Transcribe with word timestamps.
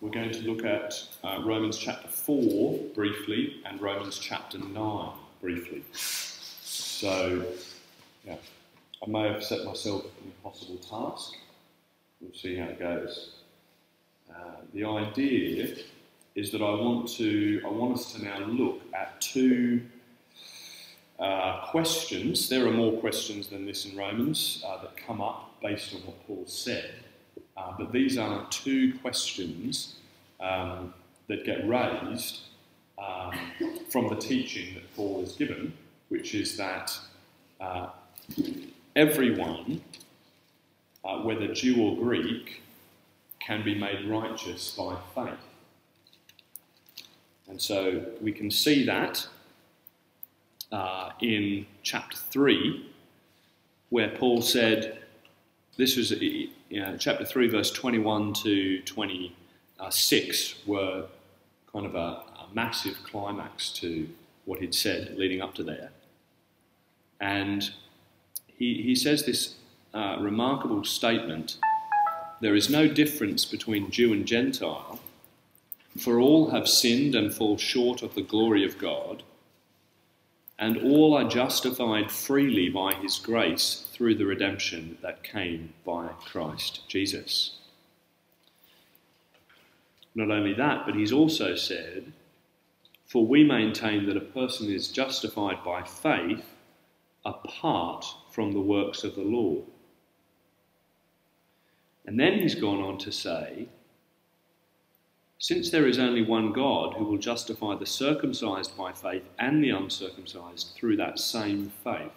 we're 0.00 0.10
going 0.10 0.30
to 0.30 0.50
look 0.50 0.64
at 0.64 0.94
uh, 1.22 1.42
Romans 1.44 1.76
chapter 1.76 2.08
4 2.08 2.78
briefly 2.94 3.60
and 3.66 3.80
Romans 3.80 4.18
chapter 4.18 4.58
9 4.58 5.08
briefly. 5.40 5.84
So, 5.92 7.44
yeah, 8.24 8.36
I 9.06 9.10
may 9.10 9.28
have 9.28 9.44
set 9.44 9.64
myself 9.64 10.04
an 10.04 10.32
impossible 10.32 10.76
task. 10.76 11.34
We'll 12.20 12.32
see 12.32 12.56
how 12.56 12.66
it 12.66 12.78
goes. 12.78 13.32
Uh, 14.30 14.62
the 14.72 14.84
idea 14.84 15.76
is 16.34 16.50
that 16.52 16.62
I 16.62 16.70
want 16.70 17.08
to 17.16 17.60
I 17.64 17.68
want 17.68 17.94
us 17.94 18.12
to 18.12 18.24
now 18.24 18.38
look 18.38 18.80
at 18.94 19.20
two 19.20 19.82
uh, 21.18 21.66
questions. 21.70 22.48
There 22.48 22.66
are 22.66 22.72
more 22.72 22.98
questions 23.00 23.48
than 23.48 23.66
this 23.66 23.84
in 23.84 23.96
Romans 23.96 24.64
uh, 24.66 24.80
that 24.82 24.96
come 24.96 25.20
up 25.20 25.60
based 25.60 25.94
on 25.94 26.00
what 26.02 26.26
Paul 26.26 26.44
said, 26.46 26.94
uh, 27.60 27.72
but 27.76 27.92
these 27.92 28.16
are 28.16 28.46
two 28.48 28.94
questions 29.00 29.96
um, 30.40 30.94
that 31.26 31.44
get 31.44 31.66
raised 31.68 32.40
um, 32.98 33.32
from 33.90 34.08
the 34.08 34.16
teaching 34.16 34.74
that 34.74 34.96
Paul 34.96 35.20
has 35.20 35.32
given, 35.32 35.72
which 36.08 36.34
is 36.34 36.56
that 36.56 36.98
uh, 37.60 37.88
everyone, 38.96 39.82
uh, 41.04 41.18
whether 41.18 41.52
Jew 41.52 41.82
or 41.82 41.96
Greek, 41.96 42.62
can 43.40 43.62
be 43.62 43.74
made 43.74 44.08
righteous 44.08 44.70
by 44.70 44.96
faith. 45.14 45.34
And 47.48 47.60
so 47.60 48.06
we 48.22 48.32
can 48.32 48.50
see 48.50 48.86
that 48.86 49.26
uh, 50.72 51.10
in 51.20 51.66
chapter 51.82 52.16
3, 52.16 52.90
where 53.90 54.10
Paul 54.10 54.40
said, 54.40 54.99
this 55.80 55.96
was 55.96 56.10
you 56.12 56.50
know, 56.70 56.96
chapter 56.98 57.24
3, 57.24 57.48
verse 57.48 57.70
21 57.70 58.34
to 58.34 58.82
26, 58.82 60.54
were 60.66 61.06
kind 61.72 61.86
of 61.86 61.94
a, 61.94 61.98
a 61.98 62.46
massive 62.52 62.98
climax 63.04 63.70
to 63.70 64.08
what 64.44 64.60
he'd 64.60 64.74
said 64.74 65.16
leading 65.16 65.40
up 65.40 65.54
to 65.54 65.62
there. 65.62 65.90
And 67.20 67.70
he, 68.46 68.82
he 68.82 68.94
says 68.94 69.24
this 69.24 69.54
uh, 69.94 70.18
remarkable 70.20 70.84
statement 70.84 71.56
there 72.40 72.54
is 72.54 72.70
no 72.70 72.88
difference 72.88 73.44
between 73.44 73.90
Jew 73.90 74.14
and 74.14 74.24
Gentile, 74.24 74.98
for 75.98 76.18
all 76.18 76.50
have 76.50 76.68
sinned 76.68 77.14
and 77.14 77.34
fall 77.34 77.58
short 77.58 78.02
of 78.02 78.14
the 78.14 78.22
glory 78.22 78.64
of 78.64 78.78
God, 78.78 79.22
and 80.60 80.76
all 80.76 81.16
are 81.16 81.28
justified 81.28 82.12
freely 82.12 82.68
by 82.68 82.92
his 82.92 83.18
grace 83.18 83.86
through 83.92 84.14
the 84.14 84.26
redemption 84.26 84.98
that 85.00 85.24
came 85.24 85.72
by 85.86 86.08
Christ 86.26 86.86
Jesus. 86.86 87.56
Not 90.14 90.30
only 90.30 90.52
that, 90.52 90.84
but 90.84 90.94
he's 90.94 91.12
also 91.12 91.56
said, 91.56 92.12
For 93.06 93.26
we 93.26 93.42
maintain 93.42 94.04
that 94.06 94.18
a 94.18 94.20
person 94.20 94.70
is 94.70 94.88
justified 94.88 95.64
by 95.64 95.82
faith 95.82 96.44
apart 97.24 98.04
from 98.30 98.52
the 98.52 98.60
works 98.60 99.02
of 99.02 99.14
the 99.14 99.22
law. 99.22 99.62
And 102.04 102.20
then 102.20 102.34
he's 102.34 102.54
gone 102.54 102.82
on 102.82 102.98
to 102.98 103.12
say, 103.12 103.68
since 105.40 105.70
there 105.70 105.88
is 105.88 105.98
only 105.98 106.20
one 106.20 106.52
God 106.52 106.94
who 106.94 107.04
will 107.04 107.16
justify 107.16 107.74
the 107.74 107.86
circumcised 107.86 108.76
by 108.76 108.92
faith 108.92 109.24
and 109.38 109.64
the 109.64 109.70
uncircumcised 109.70 110.72
through 110.76 110.98
that 110.98 111.18
same 111.18 111.72
faith. 111.82 112.12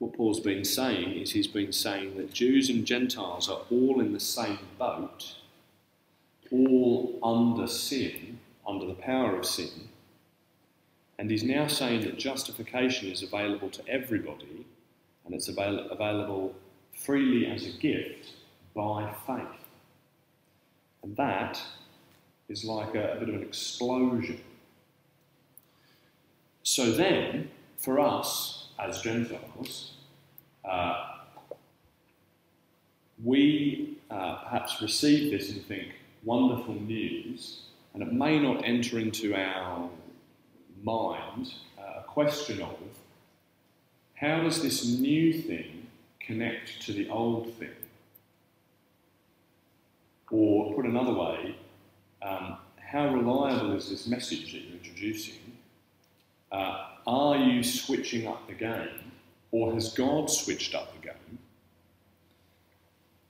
What 0.00 0.14
Paul's 0.14 0.40
been 0.40 0.64
saying 0.64 1.12
is 1.12 1.30
he's 1.30 1.46
been 1.46 1.72
saying 1.72 2.16
that 2.16 2.32
Jews 2.32 2.68
and 2.68 2.84
Gentiles 2.84 3.48
are 3.48 3.60
all 3.70 4.00
in 4.00 4.12
the 4.12 4.18
same 4.18 4.58
boat, 4.76 5.36
all 6.50 7.16
under 7.22 7.68
sin, 7.68 8.40
under 8.66 8.84
the 8.84 8.94
power 8.94 9.36
of 9.36 9.46
sin. 9.46 9.88
And 11.16 11.30
he's 11.30 11.44
now 11.44 11.68
saying 11.68 12.00
that 12.02 12.18
justification 12.18 13.08
is 13.08 13.22
available 13.22 13.70
to 13.70 13.88
everybody 13.88 14.66
and 15.24 15.32
it's 15.32 15.48
avail- 15.48 15.88
available 15.90 16.56
freely 16.92 17.46
as 17.46 17.64
a 17.66 17.78
gift 17.78 18.32
by 18.74 19.14
faith. 19.28 19.63
And 21.04 21.14
that 21.16 21.60
is 22.48 22.64
like 22.64 22.94
a, 22.94 23.12
a 23.12 23.16
bit 23.16 23.28
of 23.28 23.34
an 23.34 23.42
explosion. 23.42 24.40
So 26.62 26.92
then, 26.92 27.50
for 27.76 28.00
us 28.00 28.68
as 28.78 29.02
Gentiles, 29.02 29.92
uh, 30.64 31.18
we 33.22 33.98
uh, 34.10 34.36
perhaps 34.36 34.80
receive 34.80 35.30
this 35.30 35.50
and 35.50 35.64
think, 35.66 35.92
wonderful 36.24 36.74
news, 36.74 37.60
and 37.92 38.02
it 38.02 38.10
may 38.10 38.40
not 38.40 38.64
enter 38.64 38.98
into 38.98 39.34
our 39.34 39.90
mind 40.82 41.52
uh, 41.78 42.00
a 42.00 42.02
question 42.04 42.62
of 42.62 42.78
how 44.14 44.40
does 44.40 44.62
this 44.62 44.86
new 44.86 45.34
thing 45.34 45.86
connect 46.18 46.80
to 46.86 46.94
the 46.94 47.10
old 47.10 47.52
thing? 47.54 47.83
Or 50.34 50.74
put 50.74 50.84
another 50.84 51.12
way, 51.12 51.54
um, 52.20 52.56
how 52.76 53.14
reliable 53.14 53.76
is 53.76 53.88
this 53.88 54.08
message 54.08 54.52
that 54.52 54.62
you're 54.62 54.78
introducing? 54.78 55.38
Uh, 56.50 56.86
are 57.06 57.36
you 57.36 57.62
switching 57.62 58.26
up 58.26 58.44
the 58.48 58.54
game, 58.54 59.12
or 59.52 59.72
has 59.74 59.94
God 59.94 60.28
switched 60.28 60.74
up 60.74 60.92
the 60.92 61.06
game? 61.06 61.38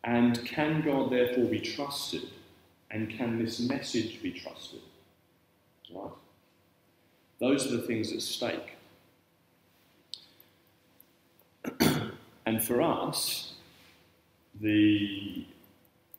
And 0.03 0.47
can 0.47 0.81
God 0.81 1.13
therefore 1.13 1.45
be 1.45 1.61
trusted? 1.61 2.31
And 2.91 3.11
can 3.11 3.39
this 3.39 3.61
message 3.61 4.23
be 4.23 4.33
trusted? 4.33 4.81
Right? 5.95 6.09
Those 7.39 7.67
are 7.67 7.77
the 7.77 7.83
things 7.83 8.15
at 8.15 8.23
stake. 8.23 8.77
and 12.47 12.65
for 12.65 12.81
us, 12.81 13.53
the 14.59 15.45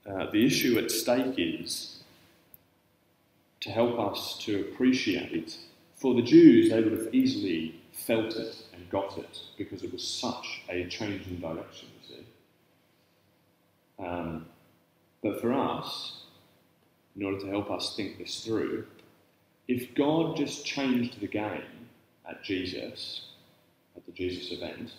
uh, 0.09 0.29
the 0.31 0.45
issue 0.45 0.77
at 0.77 0.91
stake 0.91 1.35
is 1.37 1.99
to 3.61 3.71
help 3.71 3.99
us 3.99 4.37
to 4.41 4.61
appreciate. 4.61 5.31
it. 5.31 5.57
For 5.95 6.13
the 6.13 6.21
Jews, 6.21 6.69
they 6.69 6.81
would 6.81 6.91
have 6.91 7.13
easily 7.13 7.81
felt 7.91 8.35
it 8.35 8.55
and 8.73 8.89
got 8.89 9.17
it 9.17 9.39
because 9.57 9.81
it 9.81 9.91
was 9.91 10.07
such 10.07 10.61
a 10.69 10.85
change 10.87 11.25
in 11.27 11.39
direction, 11.39 11.87
you 12.01 12.15
see. 12.15 14.05
Um, 14.05 14.45
but 15.23 15.41
for 15.41 15.53
us, 15.53 16.21
in 17.15 17.25
order 17.25 17.39
to 17.39 17.47
help 17.47 17.71
us 17.71 17.95
think 17.95 18.19
this 18.19 18.43
through, 18.45 18.85
if 19.67 19.95
God 19.95 20.37
just 20.37 20.65
changed 20.65 21.19
the 21.19 21.27
game 21.27 21.89
at 22.29 22.43
Jesus, 22.43 23.29
at 23.95 24.05
the 24.05 24.11
Jesus 24.11 24.51
event, 24.51 24.91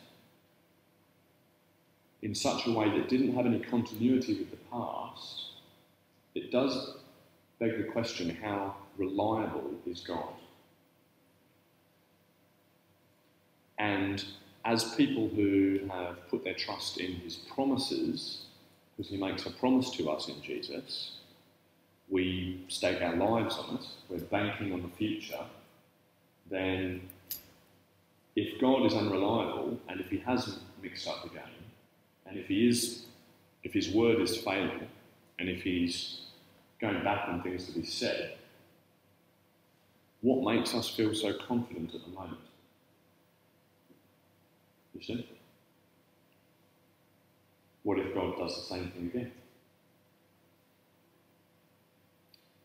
in 2.23 2.35
such 2.35 2.67
a 2.67 2.73
way 2.73 2.89
that 2.89 3.09
didn't 3.09 3.35
have 3.35 3.47
any 3.47 3.61
continuity 3.61 4.35
with 4.35 4.51
the 4.51 4.57
past, 4.71 5.51
it 6.35 6.51
does 6.51 6.97
beg 7.59 7.77
the 7.79 7.85
question 7.85 8.37
how 8.43 8.75
reliable 8.99 9.75
is 9.87 10.01
God? 10.01 10.35
And 13.79 14.25
as 14.65 14.95
people 14.95 15.29
who 15.29 15.81
have 15.91 16.29
put 16.29 16.45
their 16.45 16.55
trust 16.55 16.99
in 16.99 17.15
his 17.17 17.37
promises, 17.37 18.43
because 18.97 19.11
he 19.11 19.17
makes 19.17 19.47
a 19.47 19.51
promise 19.51 19.91
to 19.93 20.11
us 20.11 20.29
in 20.29 20.41
Jesus, 20.43 21.13
we 22.09 22.65
stake 22.69 23.03
our 23.03 23.17
lives 23.17 23.57
on 23.57 23.77
it, 23.77 23.87
we're 24.09 24.19
banking 24.19 24.73
on 24.73 24.83
the 24.83 24.89
future, 24.97 25.45
then 26.51 27.01
if 28.35 28.61
God 28.61 28.87
is 28.87 28.95
unreliable 28.95 29.79
and 29.89 30.01
if 30.01 30.09
he 30.11 30.19
hasn't 30.19 30.59
mixed 30.83 31.09
up 31.09 31.23
the 31.23 31.31
game, 31.31 31.66
and 32.29 32.39
if 32.39 32.47
he 32.47 32.69
is, 32.69 33.05
if 33.63 33.73
his 33.73 33.91
word 33.91 34.21
is 34.21 34.37
failing, 34.37 34.89
and 35.39 35.49
if 35.49 35.63
he's 35.63 36.21
going 36.81 37.03
back 37.03 37.29
on 37.29 37.43
things 37.43 37.67
that 37.67 37.75
he 37.75 37.87
said, 37.87 38.35
what 40.21 40.55
makes 40.55 40.75
us 40.75 40.89
feel 40.89 41.15
so 41.15 41.33
confident 41.35 41.95
at 41.95 42.03
the 42.05 42.11
moment? 42.11 42.41
You 44.95 45.03
see? 45.03 45.29
What 47.83 47.99
if 47.99 48.15
God 48.15 48.37
does 48.39 48.57
the 48.57 48.75
same 48.75 48.91
thing 48.91 49.11
again? 49.15 49.33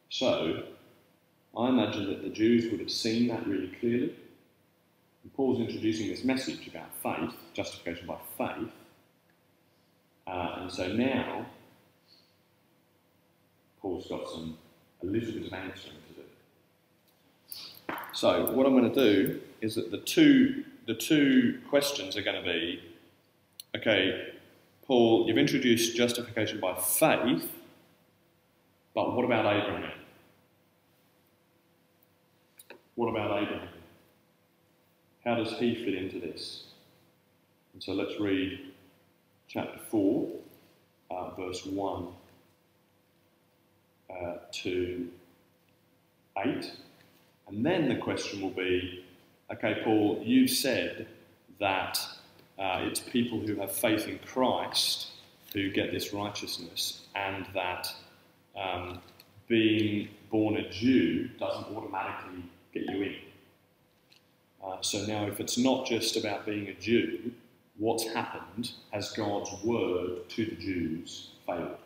So, 0.10 0.64
I 1.58 1.70
imagine 1.70 2.08
that 2.08 2.24
the 2.24 2.30
Jews 2.30 2.72
would 2.72 2.80
have 2.80 2.92
seen 2.92 3.28
that 3.28 3.46
really 3.46 3.68
clearly. 3.80 4.16
And 5.24 5.34
Paul's 5.36 5.60
introducing 5.60 6.08
this 6.08 6.24
message 6.24 6.68
about 6.68 6.90
faith, 7.04 7.36
justification 7.54 8.08
by 8.08 8.18
faith, 8.38 8.72
uh, 10.28 10.56
and 10.60 10.72
so 10.72 10.88
now, 10.94 11.46
Paul's 13.82 14.08
got 14.08 14.30
some 14.30 14.58
a 15.02 15.06
little 15.06 15.32
bit 15.34 15.48
of 15.48 15.54
answering 15.54 15.96
to 16.08 16.22
do. 16.22 17.96
So 18.14 18.52
what 18.52 18.66
I'm 18.66 18.78
going 18.78 18.94
to 18.94 19.14
do 19.14 19.42
is 19.62 19.76
that 19.76 19.92
the 19.92 19.98
two 19.98 20.64
the 20.88 20.96
two 20.96 21.60
questions 21.70 22.18
are 22.18 22.24
going 22.24 22.44
to 22.44 22.52
be, 22.52 22.82
okay, 23.76 24.34
Paul, 24.86 25.26
you've 25.28 25.38
introduced 25.38 25.96
justification 25.96 26.60
by 26.60 26.74
faith. 26.76 27.52
But 28.94 29.16
what 29.16 29.24
about 29.24 29.46
Abraham? 29.46 29.92
What 32.96 33.10
about 33.10 33.44
Abraham? 33.44 33.70
How 35.24 35.36
does 35.36 35.54
he 35.54 35.76
fit 35.76 35.94
into 35.94 36.20
this? 36.20 36.66
And 37.74 37.82
so 37.82 37.94
let's 37.94 38.20
read 38.20 38.71
chapter 39.52 39.80
4, 39.90 40.30
uh, 41.10 41.30
verse 41.32 41.66
1 41.66 42.08
uh, 44.10 44.34
to 44.52 45.10
8. 46.38 46.72
And 47.50 47.66
then 47.66 47.90
the 47.90 47.98
question 47.98 48.42
will 48.42 48.52
be 48.52 49.04
okay, 49.52 49.82
Paul, 49.84 50.22
you've 50.24 50.52
said 50.52 51.06
that 51.60 52.00
uh, 52.58 52.80
it's 52.84 53.02
people 53.02 53.40
who 53.40 53.56
have 53.56 53.74
faith 53.74 54.08
in 54.08 54.20
Christ 54.20 55.08
who 55.54 55.70
get 55.70 55.92
this 55.92 56.14
righteousness, 56.14 57.02
and 57.14 57.46
that 57.54 57.94
um, 58.56 59.02
being 59.50 60.08
born 60.30 60.56
a 60.56 60.70
Jew 60.70 61.30
doesn't 61.38 61.76
automatically 61.76 62.44
get 62.74 62.84
you 62.84 63.02
in. 63.02 63.16
Uh, 64.64 64.78
so 64.80 65.06
now, 65.06 65.26
if 65.26 65.42
it's 65.42 65.58
not 65.58 65.86
just 65.86 66.16
about 66.16 66.46
being 66.46 66.70
a 66.70 66.74
Jew, 66.76 67.34
what's 67.78 68.06
happened 68.14 68.72
has 68.92 69.12
God's 69.12 69.52
word 69.64 70.30
to 70.30 70.46
the 70.46 70.56
Jews 70.56 71.32
failed? 71.46 71.78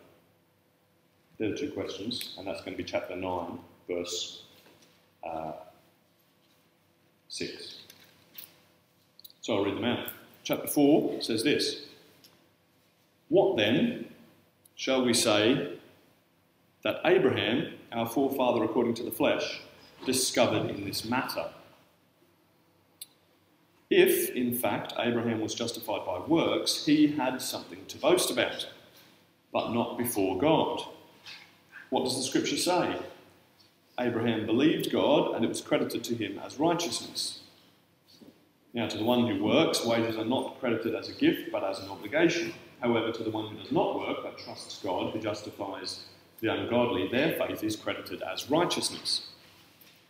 There 1.38 1.54
are 1.54 1.58
two 1.58 1.72
questions, 1.72 2.36
and 2.38 2.48
that's 2.48 2.62
going 2.62 2.78
to 2.78 2.78
be 2.78 2.90
chapter 2.90 3.16
9, 3.16 3.60
verse 3.90 4.44
uh, 5.24 5.52
6. 7.28 7.76
So 9.42 9.56
I'll 9.58 9.66
read 9.66 9.76
them 9.76 9.86
out. 9.86 10.10
Chapter 10.44 10.68
4 10.68 11.22
says 11.22 11.44
this 11.44 11.82
What 13.30 13.58
then 13.58 14.08
shall 14.76 15.04
we 15.04 15.14
say 15.14 15.78
that 16.84 17.02
Abraham, 17.04 17.74
our 17.92 18.08
forefather 18.08 18.64
according 18.64 18.94
to 18.96 19.04
the 19.04 19.12
flesh, 19.12 19.62
discovered 20.06 20.70
in 20.70 20.86
this 20.86 21.04
matter? 21.04 21.50
If, 23.90 24.32
in 24.32 24.56
fact, 24.56 24.94
Abraham 24.98 25.42
was 25.42 25.54
justified 25.54 26.06
by 26.06 26.20
works, 26.20 26.86
he 26.86 27.08
had 27.08 27.42
something 27.42 27.86
to 27.88 27.98
boast 27.98 28.32
about, 28.32 28.68
but 29.54 29.74
not 29.74 29.98
before 29.98 30.40
God. 30.40 30.82
What 31.92 32.04
does 32.04 32.18
the 32.18 32.24
scripture 32.24 32.58
say? 32.58 32.98
Abraham 34.00 34.46
believed 34.46 34.92
God, 34.92 35.36
and 35.36 35.46
it 35.46 35.48
was 35.48 35.62
credited 35.62 36.04
to 36.06 36.16
him 36.16 36.40
as 36.44 36.60
righteousness. 36.60 37.42
Now, 38.74 38.88
to 38.88 38.98
the 38.98 39.06
one 39.06 39.28
who 39.28 39.42
works, 39.42 39.86
wages 39.86 40.18
are 40.18 40.26
not 40.26 40.60
credited 40.60 40.96
as 40.96 41.08
a 41.08 41.14
gift, 41.14 41.52
but 41.52 41.64
as 41.64 41.80
an 41.80 41.90
obligation. 41.90 42.54
However, 42.82 43.12
to 43.12 43.24
the 43.24 43.30
one 43.30 43.48
who 43.48 43.58
does 43.58 43.72
not 43.72 43.98
work, 43.98 44.18
but 44.24 44.38
trusts 44.38 44.82
God, 44.84 45.14
who 45.14 45.20
justifies 45.20 46.06
the 46.42 46.52
ungodly, 46.52 47.08
their 47.08 47.38
faith 47.38 47.64
is 47.64 47.76
credited 47.76 48.22
as 48.22 48.50
righteousness. 48.50 49.30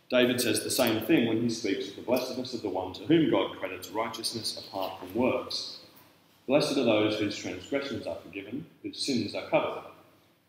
David 0.08 0.40
says 0.40 0.62
the 0.62 0.70
same 0.70 1.04
thing 1.04 1.26
when 1.26 1.42
he 1.42 1.50
speaks 1.50 1.88
of 1.88 1.96
the 1.96 2.02
blessedness 2.02 2.54
of 2.54 2.62
the 2.62 2.68
one 2.68 2.92
to 2.94 3.04
whom 3.06 3.30
God 3.30 3.58
credits 3.58 3.90
righteousness 3.90 4.64
apart 4.66 5.00
from 5.00 5.14
works. 5.14 5.80
Blessed 6.46 6.78
are 6.78 6.84
those 6.84 7.18
whose 7.18 7.36
transgressions 7.36 8.06
are 8.06 8.16
forgiven, 8.22 8.66
whose 8.84 9.04
sins 9.04 9.34
are 9.34 9.48
covered. 9.48 9.82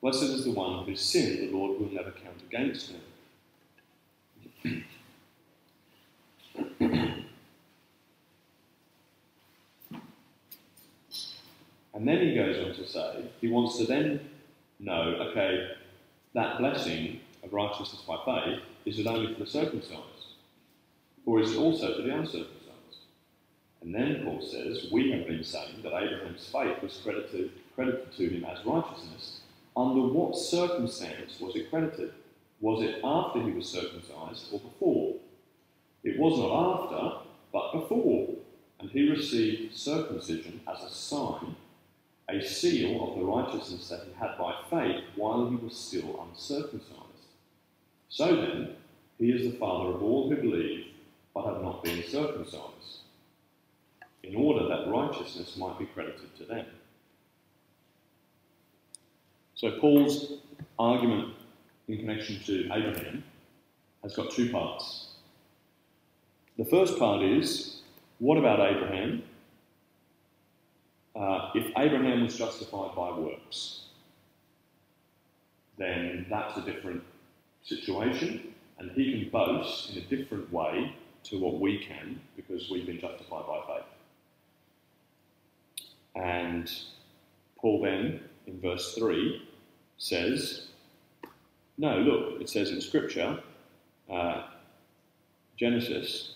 Blessed 0.02 0.24
is 0.24 0.46
the 0.46 0.52
one 0.52 0.86
whose 0.86 1.02
sin 1.02 1.38
the 1.38 1.58
Lord 1.58 1.80
will 1.80 1.90
never 1.90 2.12
count 2.12 2.40
against 2.48 2.92
him. 2.92 3.02
and 11.96 12.08
then 12.08 12.20
he 12.20 12.36
goes 12.36 12.64
on 12.64 12.76
to 12.76 12.88
say, 12.88 13.26
he 13.42 13.48
wants 13.48 13.80
to 13.80 13.86
then 13.86 14.20
know, 14.80 15.02
okay, 15.32 15.72
that 16.34 16.60
blessing 16.60 17.22
of 17.44 17.52
righteousness 17.52 18.04
by 18.08 18.18
faith, 18.24 18.60
is 18.88 19.00
it 19.00 19.08
only 19.08 19.34
for 19.34 19.42
the 19.42 19.50
circumcised? 19.50 20.02
Or 21.26 21.42
is 21.42 21.54
it 21.54 21.58
also 21.58 21.96
for 21.96 22.02
the 22.04 22.16
uncircumcised? 22.16 22.58
And 23.82 23.94
then 23.94 24.24
Paul 24.24 24.42
says, 24.42 24.88
we 24.92 25.12
have 25.12 25.28
been 25.28 25.44
saying 25.44 25.82
that 25.84 25.94
Abraham's 25.94 26.48
faith 26.48 26.82
was 26.82 27.00
credited, 27.04 27.52
credited 27.76 28.14
to 28.14 28.30
him 28.30 28.46
as 28.46 28.66
righteousness. 28.66 29.42
Under 29.76 30.02
what 30.02 30.38
circumstance 30.38 31.40
was 31.40 31.56
it 31.56 31.70
credited? 31.70 32.14
Was 32.62 32.82
it 32.82 33.02
after 33.04 33.42
he 33.44 33.52
was 33.52 33.70
circumcised 33.70 34.48
or 34.52 34.60
before? 34.60 35.16
It 36.04 36.18
was 36.18 36.40
not 36.40 36.86
after, 36.86 37.28
but 37.52 37.74
before. 37.74 38.30
And 38.80 38.90
he 38.90 39.10
received 39.10 39.76
circumcision 39.76 40.62
as 40.68 40.84
a 40.84 40.90
sign, 40.90 41.56
a 42.30 42.42
seal 42.42 43.10
of 43.10 43.20
the 43.20 43.26
righteousness 43.26 43.90
that 43.90 44.06
he 44.08 44.14
had 44.18 44.38
by 44.38 44.56
faith 44.70 45.04
while 45.16 45.50
he 45.50 45.58
was 45.58 45.76
still 45.76 46.26
uncircumcised. 46.28 47.07
So 48.10 48.36
then, 48.36 48.76
he 49.18 49.32
is 49.32 49.52
the 49.52 49.58
father 49.58 49.90
of 49.90 50.04
all 50.04 50.30
who 50.30 50.36
believe, 50.36 50.86
but 51.34 51.46
have 51.46 51.62
not 51.62 51.84
been 51.84 52.04
circumcised, 52.04 53.02
in 54.24 54.36
order 54.36 54.68
that 54.68 54.90
righteousness 54.90 55.58
might 55.58 55.78
be 55.78 55.86
credited 55.86 56.36
to 56.38 56.46
them. 56.46 56.66
So, 59.56 59.80
Paul's 59.80 60.34
argument 60.78 61.34
in 61.88 61.98
connection 61.98 62.40
to 62.44 62.66
Abraham 62.66 63.24
has 64.04 64.16
got 64.16 64.32
two 64.32 64.52
parts. 64.52 65.08
The 66.58 66.66
first 66.66 66.98
part 66.98 67.24
is 67.24 67.82
what 68.20 68.38
about 68.38 68.60
Abraham? 68.60 69.24
Uh, 71.16 71.52
if 71.56 71.72
Abraham 71.78 72.24
was 72.24 72.38
justified 72.38 72.96
by 72.96 73.12
works, 73.18 73.86
then 75.78 76.26
that's 76.30 76.58
a 76.58 76.62
different 76.62 77.04
situation, 77.68 78.54
and 78.80 78.92
he 78.92 79.12
can 79.12 79.30
boast 79.30 79.92
in 79.92 79.98
a 80.02 80.06
different 80.06 80.52
way 80.52 80.94
to 81.24 81.40
what 81.40 81.60
we 81.60 81.78
can 81.80 82.20
because 82.36 82.70
we've 82.70 82.86
been 82.86 83.00
justified 83.00 83.46
by 83.46 83.62
faith. 83.68 83.84
And 86.16 86.72
Paul 87.58 87.82
then, 87.82 88.22
in 88.48 88.62
verse 88.62 88.96
3, 88.96 89.42
says, 89.98 90.68
No, 91.78 91.98
look, 92.00 92.42
it 92.42 92.50
says 92.50 92.72
in 92.72 92.82
Scripture, 92.82 93.40
uh, 94.12 94.44
Genesis, 95.58 96.36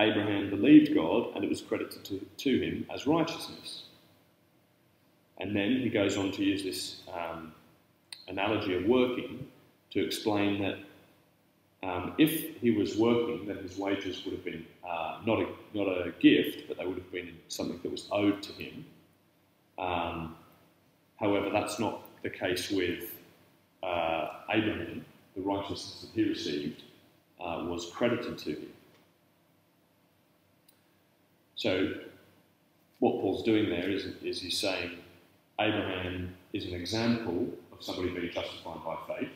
Abraham 0.00 0.50
believed 0.50 0.94
God 0.94 1.34
and 1.34 1.44
it 1.44 1.48
was 1.48 1.60
credited 1.60 2.04
to, 2.04 2.26
to 2.38 2.60
him 2.60 2.86
as 2.92 3.06
righteousness. 3.06 3.84
And 5.38 5.54
then 5.54 5.80
he 5.80 5.88
goes 5.88 6.16
on 6.16 6.32
to 6.32 6.42
use 6.42 6.64
this 6.64 7.02
um, 7.14 7.52
analogy 8.28 8.74
of 8.74 8.86
working 8.86 9.46
to 9.96 10.04
explain 10.04 10.60
that 10.60 10.78
um, 11.82 12.12
if 12.18 12.60
he 12.60 12.70
was 12.70 12.98
working, 12.98 13.46
then 13.46 13.56
his 13.58 13.78
wages 13.78 14.22
would 14.24 14.34
have 14.34 14.44
been 14.44 14.66
uh, 14.86 15.20
not, 15.24 15.40
a, 15.40 15.46
not 15.72 15.88
a 15.88 16.12
gift, 16.20 16.68
but 16.68 16.76
they 16.76 16.84
would 16.84 16.98
have 16.98 17.10
been 17.10 17.34
something 17.48 17.80
that 17.82 17.90
was 17.90 18.06
owed 18.12 18.42
to 18.42 18.52
him. 18.52 18.84
Um, 19.78 20.36
however, 21.18 21.48
that's 21.50 21.78
not 21.78 22.02
the 22.22 22.28
case 22.28 22.70
with 22.70 23.10
uh, 23.82 24.28
Abraham. 24.50 25.02
The 25.34 25.40
righteousness 25.40 26.02
that 26.02 26.20
he 26.20 26.28
received 26.28 26.82
uh, 27.40 27.64
was 27.66 27.90
credited 27.90 28.36
to 28.36 28.50
him. 28.50 28.68
So, 31.54 31.94
what 32.98 33.12
Paul's 33.20 33.44
doing 33.44 33.70
there 33.70 33.88
is, 33.88 34.04
is 34.22 34.42
he's 34.42 34.58
saying 34.58 34.90
Abraham 35.58 36.34
is 36.52 36.66
an 36.66 36.74
example 36.74 37.48
of 37.72 37.82
somebody 37.82 38.10
being 38.10 38.30
justified 38.30 38.84
by 38.84 38.96
faith 39.08 39.30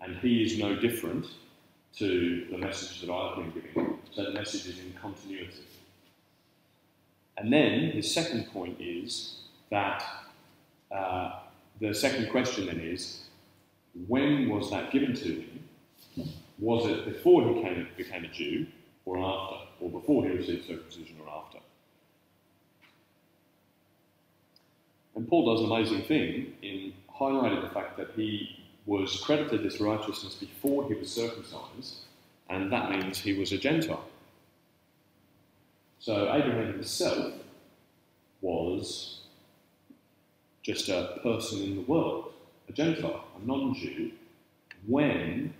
and 0.00 0.16
he 0.16 0.42
is 0.42 0.58
no 0.58 0.76
different 0.76 1.26
to 1.96 2.46
the 2.50 2.58
message 2.58 3.00
that 3.00 3.12
I've 3.12 3.36
been 3.36 3.50
giving. 3.52 3.98
So 4.12 4.24
the 4.24 4.32
message 4.32 4.66
is 4.66 4.78
in 4.78 4.92
continuity. 5.00 5.64
And 7.38 7.52
then 7.52 7.90
his 7.90 8.12
second 8.12 8.50
point 8.52 8.76
is 8.80 9.40
that 9.70 10.02
uh, 10.90 11.40
the 11.80 11.94
second 11.94 12.30
question 12.30 12.66
then 12.66 12.80
is 12.80 13.24
when 14.08 14.48
was 14.48 14.70
that 14.70 14.90
given 14.90 15.14
to 15.14 15.42
him? 15.42 16.28
Was 16.58 16.86
it 16.86 17.04
before 17.04 17.42
he 17.48 17.62
came, 17.62 17.88
became 17.96 18.24
a 18.24 18.28
Jew 18.28 18.66
or 19.04 19.18
after? 19.18 19.56
Or 19.80 19.90
before 19.90 20.24
he 20.24 20.30
received 20.30 20.66
circumcision 20.66 21.16
or 21.24 21.30
after? 21.30 21.58
And 25.14 25.28
Paul 25.28 25.54
does 25.54 25.64
an 25.64 25.72
amazing 25.72 26.02
thing 26.04 26.52
in 26.62 26.92
highlighting 27.18 27.62
the 27.62 27.70
fact 27.70 27.96
that 27.98 28.10
he 28.16 28.65
was 28.86 29.20
credited 29.20 29.62
this 29.62 29.80
righteousness 29.80 30.34
before 30.34 30.88
he 30.88 30.94
was 30.94 31.12
circumcised, 31.12 31.96
and 32.48 32.72
that 32.72 32.90
means 32.90 33.18
he 33.18 33.34
was 33.34 33.52
a 33.52 33.58
Gentile. 33.58 34.04
So 35.98 36.32
Abraham 36.32 36.72
himself 36.72 37.34
was 38.40 39.20
just 40.62 40.88
a 40.88 41.18
person 41.22 41.62
in 41.62 41.74
the 41.76 41.82
world, 41.82 42.32
a 42.68 42.72
Gentile, 42.72 43.24
a 43.36 43.46
non 43.46 43.74
Jew, 43.74 44.12
when 44.86 45.52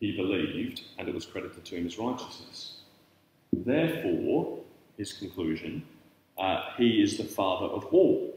he 0.00 0.16
believed 0.16 0.82
and 0.98 1.08
it 1.08 1.14
was 1.14 1.24
credited 1.24 1.64
to 1.64 1.76
him 1.76 1.86
as 1.86 1.98
righteousness. 1.98 2.78
Therefore, 3.52 4.58
his 4.98 5.12
conclusion, 5.12 5.84
uh, 6.38 6.62
he 6.76 7.00
is 7.00 7.18
the 7.18 7.24
father 7.24 7.66
of 7.66 7.84
all. 7.86 8.34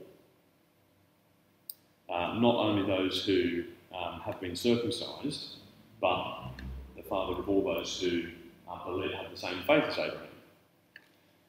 Uh, 2.08 2.38
not 2.40 2.56
only 2.56 2.86
those 2.86 3.26
who 3.26 3.64
um, 3.98 4.20
have 4.22 4.40
been 4.40 4.56
circumcised, 4.56 5.56
but 6.02 6.50
the 6.96 7.04
father 7.04 7.40
of 7.40 7.48
all 7.50 7.64
those 7.64 8.00
who 8.00 8.24
uh, 8.70 8.84
believe 8.86 9.12
have 9.14 9.32
the 9.32 9.38
same 9.38 9.60
faith 9.68 9.84
as 9.86 9.98
Abraham. 9.98 10.28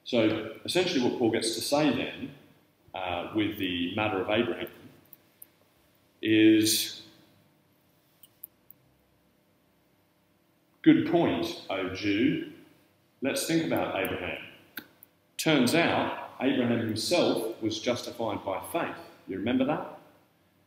So 0.04 0.52
essentially, 0.64 1.02
what 1.02 1.18
Paul 1.18 1.30
gets 1.30 1.54
to 1.56 1.60
say 1.60 1.90
then 1.90 2.30
uh, 2.94 3.30
with 3.34 3.58
the 3.58 3.94
matter 3.96 4.20
of 4.20 4.30
Abraham 4.30 4.68
is 6.22 7.02
good 10.82 11.10
point, 11.10 11.62
O 11.70 11.90
Jew. 11.90 12.52
Let's 13.22 13.46
think 13.46 13.66
about 13.66 14.00
Abraham. 14.00 14.38
Turns 15.36 15.74
out 15.74 16.36
Abraham 16.40 16.78
himself 16.78 17.60
was 17.62 17.80
justified 17.80 18.44
by 18.44 18.60
faith. 18.72 18.96
You 19.26 19.38
remember 19.38 19.64
that? 19.64 19.95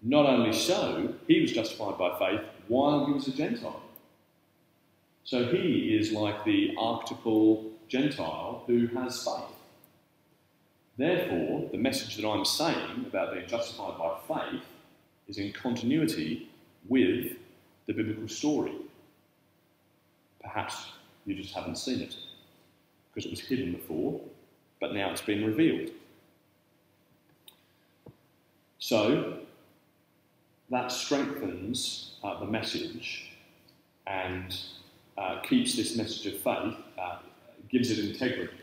Not 0.01 0.25
only 0.25 0.53
so, 0.53 1.13
he 1.27 1.41
was 1.41 1.51
justified 1.51 1.97
by 1.97 2.17
faith 2.17 2.41
while 2.67 3.05
he 3.05 3.13
was 3.13 3.27
a 3.27 3.31
Gentile. 3.31 3.81
So 5.23 5.45
he 5.45 5.95
is 5.99 6.11
like 6.11 6.45
the 6.45 6.73
archetypal 6.77 7.71
Gentile 7.87 8.63
who 8.65 8.87
has 8.87 9.23
faith. 9.23 9.55
Therefore, 10.97 11.69
the 11.71 11.77
message 11.77 12.17
that 12.17 12.27
I'm 12.27 12.45
saying 12.45 13.05
about 13.07 13.33
being 13.33 13.47
justified 13.47 13.97
by 13.97 14.17
faith 14.27 14.63
is 15.27 15.37
in 15.37 15.53
continuity 15.53 16.49
with 16.87 17.37
the 17.85 17.93
biblical 17.93 18.27
story. 18.27 18.73
Perhaps 20.41 20.91
you 21.25 21.35
just 21.35 21.53
haven't 21.53 21.77
seen 21.77 22.01
it 22.01 22.15
because 23.13 23.25
it 23.25 23.31
was 23.31 23.39
hidden 23.41 23.73
before, 23.73 24.19
but 24.79 24.93
now 24.93 25.11
it's 25.11 25.21
been 25.21 25.45
revealed. 25.45 25.91
So, 28.79 29.39
that 30.71 30.91
strengthens 30.91 32.15
uh, 32.23 32.39
the 32.39 32.45
message 32.45 33.31
and 34.07 34.57
uh, 35.17 35.41
keeps 35.41 35.75
this 35.75 35.95
message 35.95 36.33
of 36.33 36.39
faith, 36.41 36.75
uh, 36.97 37.17
gives 37.69 37.91
it 37.91 37.99
integrity. 37.99 38.53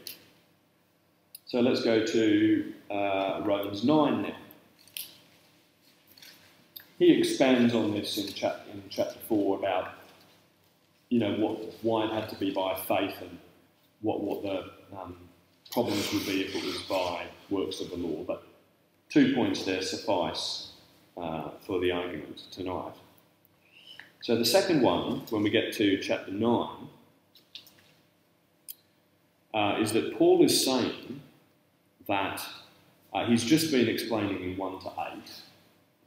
So 1.47 1.61
let's 1.61 1.83
go 1.83 2.05
to 2.05 2.73
uh, 2.91 3.43
Romans 3.45 3.85
9 3.85 4.23
now. 4.23 4.37
He 6.99 7.13
expands 7.13 7.75
on 7.75 7.93
this 7.93 8.17
in, 8.17 8.33
chap- 8.33 8.67
in 8.73 8.83
chapter 8.89 9.19
4 9.29 9.59
about, 9.59 9.93
you 11.09 11.21
know, 11.21 11.35
what, 11.35 11.75
why 11.83 12.07
it 12.07 12.11
had 12.11 12.29
to 12.31 12.37
be 12.37 12.53
by 12.53 12.75
faith 12.75 13.15
and 13.21 13.39
what, 14.01 14.23
what 14.23 14.43
the 14.43 14.97
um, 14.99 15.17
problems 15.71 16.13
would 16.13 16.25
be 16.25 16.43
if 16.43 16.55
it 16.55 16.65
was 16.65 16.83
by 16.83 17.27
works 17.51 17.81
of 17.81 17.91
the 17.91 17.97
law. 17.97 18.25
But 18.25 18.45
two 19.11 19.35
points 19.35 19.65
there 19.65 19.83
suffice 19.83 20.73
uh, 21.17 21.51
for 21.67 21.81
the 21.81 21.91
argument 21.91 22.43
tonight. 22.51 22.95
So 24.21 24.37
the 24.37 24.45
second 24.45 24.83
one, 24.83 25.23
when 25.31 25.43
we 25.43 25.51
get 25.51 25.73
to 25.75 25.99
chapter 25.99 26.33
9, 26.33 26.69
uh, 29.55 29.79
is 29.81 29.93
that 29.93 30.17
Paul 30.19 30.45
is 30.45 30.65
saying 30.65 31.23
that 32.09 32.45
uh, 33.15 33.25
he's 33.27 33.45
just 33.45 33.71
been 33.71 33.89
explaining 33.89 34.43
in 34.43 34.57
1 34.57 34.81
to 34.81 34.89
8 34.89 34.93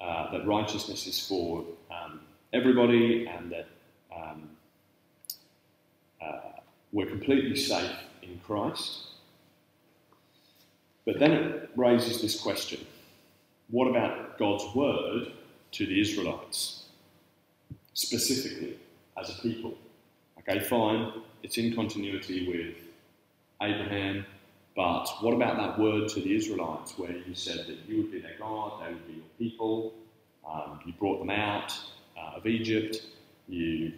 uh, 0.02 0.32
that 0.32 0.46
righteousness 0.46 1.08
is 1.08 1.26
for 1.28 1.66
um, 1.90 2.20
everybody 2.54 3.26
and 3.26 3.52
that 3.52 3.68
um, 4.16 4.50
uh, 6.22 6.60
we're 6.92 7.08
completely 7.08 7.56
safe 7.56 7.92
in 8.22 8.40
Christ. 8.46 9.08
But 11.06 11.20
then 11.20 11.32
it 11.32 11.70
raises 11.76 12.22
this 12.22 12.40
question 12.40 12.86
what 13.70 13.88
about 13.88 14.38
God's 14.38 14.66
word 14.76 15.32
to 15.72 15.86
the 15.86 16.00
Israelites, 16.00 16.86
specifically 17.94 18.78
as 19.20 19.30
a 19.30 19.42
people? 19.42 19.78
Okay, 20.40 20.60
fine, 20.60 21.14
it's 21.44 21.58
in 21.58 21.76
continuity 21.76 22.48
with 22.48 22.76
Abraham, 23.62 24.26
but 24.76 25.08
what 25.22 25.34
about 25.34 25.58
that 25.58 25.80
word 25.80 26.08
to 26.10 26.22
the 26.22 26.36
Israelites 26.36 26.98
where 26.98 27.12
you 27.12 27.36
said 27.36 27.68
that 27.68 27.78
you 27.88 27.98
would 27.98 28.12
be 28.12 28.20
their 28.20 28.36
God, 28.40 28.82
they 28.84 28.94
would 28.94 29.08
be 29.08 29.14
your 29.14 29.24
people, 29.38 29.94
um, 30.50 30.80
you 30.86 30.94
brought 30.94 31.20
them 31.20 31.30
out 31.30 31.78
uh, 32.18 32.38
of 32.38 32.48
Egypt, 32.48 33.04
you 33.48 33.94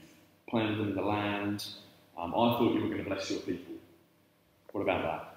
planted 0.50 0.80
them 0.80 0.90
in 0.90 0.96
the 0.96 1.02
land, 1.02 1.66
um, 2.18 2.34
I 2.34 2.58
thought 2.58 2.74
you 2.74 2.82
were 2.82 2.88
going 2.88 3.04
to 3.04 3.10
bless 3.10 3.32
your 3.32 3.40
people. 3.40 3.74
What 4.74 4.82
about 4.82 5.04
that? 5.04 5.36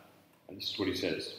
And 0.48 0.58
this 0.58 0.70
is 0.70 0.78
what 0.78 0.88
he 0.88 0.94
says. 0.94 1.34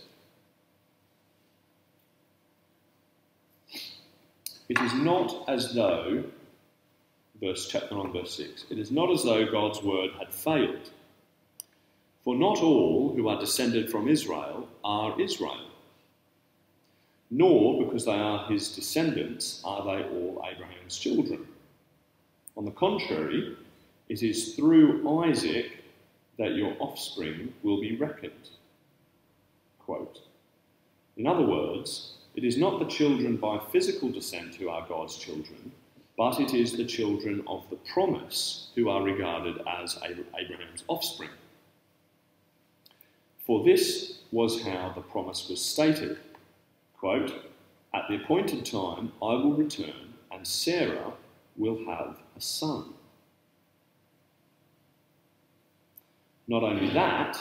It 4.67 4.79
is 4.81 4.93
not 4.95 5.47
as 5.47 5.73
though, 5.73 6.23
verse 7.39 7.67
chapter 7.67 7.93
9, 7.93 8.11
verse 8.11 8.35
6, 8.35 8.65
it 8.71 8.79
is 8.79 8.91
not 8.91 9.11
as 9.11 9.23
though 9.23 9.49
God's 9.51 9.81
word 9.83 10.11
had 10.17 10.33
failed. 10.33 10.89
For 12.23 12.35
not 12.35 12.63
all 12.63 13.13
who 13.15 13.27
are 13.27 13.39
descended 13.39 13.91
from 13.91 14.07
Israel 14.07 14.67
are 14.83 15.19
Israel, 15.21 15.69
nor 17.29 17.85
because 17.85 18.05
they 18.05 18.13
are 18.13 18.47
his 18.47 18.75
descendants 18.75 19.61
are 19.63 19.83
they 19.83 20.03
all 20.03 20.43
Abraham's 20.51 20.97
children. 20.97 21.45
On 22.57 22.65
the 22.65 22.71
contrary, 22.71 23.55
it 24.09 24.23
is 24.23 24.55
through 24.55 25.07
Isaac 25.23 25.83
that 26.39 26.55
your 26.55 26.75
offspring 26.79 27.53
will 27.61 27.79
be 27.79 27.95
reckoned. 27.95 28.49
Quote. 29.79 30.21
In 31.17 31.27
other 31.27 31.45
words, 31.45 32.14
it 32.35 32.43
is 32.43 32.57
not 32.57 32.79
the 32.79 32.85
children 32.85 33.37
by 33.37 33.59
physical 33.71 34.09
descent 34.09 34.55
who 34.55 34.69
are 34.69 34.85
God's 34.87 35.17
children, 35.17 35.71
but 36.17 36.39
it 36.39 36.53
is 36.53 36.73
the 36.73 36.85
children 36.85 37.43
of 37.47 37.69
the 37.69 37.77
promise 37.93 38.69
who 38.75 38.89
are 38.89 39.01
regarded 39.01 39.61
as 39.67 39.97
Abraham's 40.03 40.83
offspring. 40.87 41.29
For 43.45 43.63
this 43.63 44.19
was 44.31 44.63
how 44.63 44.91
the 44.95 45.01
promise 45.01 45.47
was 45.49 45.63
stated 45.63 46.17
quote, 46.97 47.33
At 47.93 48.05
the 48.09 48.15
appointed 48.15 48.65
time 48.65 49.11
I 49.21 49.35
will 49.35 49.53
return, 49.53 50.13
and 50.31 50.45
Sarah 50.45 51.13
will 51.55 51.85
have 51.85 52.17
a 52.35 52.41
son. 52.41 52.93
Not 56.47 56.63
only 56.63 56.91
that, 56.93 57.39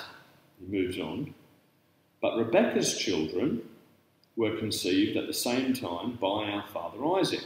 he 0.60 0.66
moves 0.66 0.98
on, 0.98 1.34
but 2.20 2.36
Rebekah's 2.36 2.96
children 2.96 3.62
were 4.36 4.56
conceived 4.58 5.16
at 5.16 5.26
the 5.26 5.32
same 5.32 5.72
time 5.72 6.18
by 6.20 6.44
our 6.50 6.64
father 6.72 7.04
Isaac. 7.18 7.44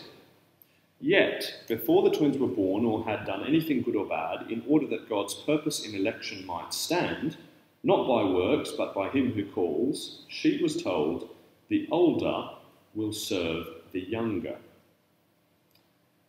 Yet, 1.01 1.65
before 1.69 2.03
the 2.03 2.17
twins 2.17 2.39
were 2.39 2.49
born 2.49 2.85
or 2.85 3.05
had 3.05 3.25
done 3.25 3.47
anything 3.47 3.83
good 3.83 3.95
or 3.95 4.07
bad, 4.07 4.51
in 4.51 4.65
order 4.67 4.87
that 4.89 5.09
God's 5.09 5.35
purpose 5.35 5.87
in 5.87 5.95
election 5.95 6.45
might 6.45 6.75
stand, 6.75 7.37
not 7.85 8.09
by 8.09 8.25
works, 8.25 8.73
but 8.73 8.95
by 8.95 9.09
him 9.11 9.33
who 9.33 9.45
calls, 9.45 10.23
she 10.29 10.61
was 10.61 10.83
told, 10.83 11.29
The 11.69 11.87
older 11.91 12.51
will 12.95 13.13
serve 13.13 13.67
the 13.93 14.01
younger. 14.01 14.57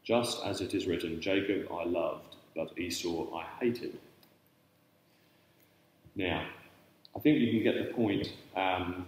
Just 0.03 0.45
as 0.45 0.61
it 0.61 0.73
is 0.73 0.85
written, 0.87 1.19
Jacob 1.19 1.67
I 1.71 1.85
loved, 1.85 2.35
but 2.55 2.77
Esau 2.77 3.35
I 3.35 3.45
hated. 3.59 3.97
Now, 6.15 6.45
I 7.15 7.19
think 7.19 7.39
you 7.39 7.51
can 7.51 7.63
get 7.63 7.87
the 7.87 7.93
point. 7.93 8.33
Um, 8.55 9.07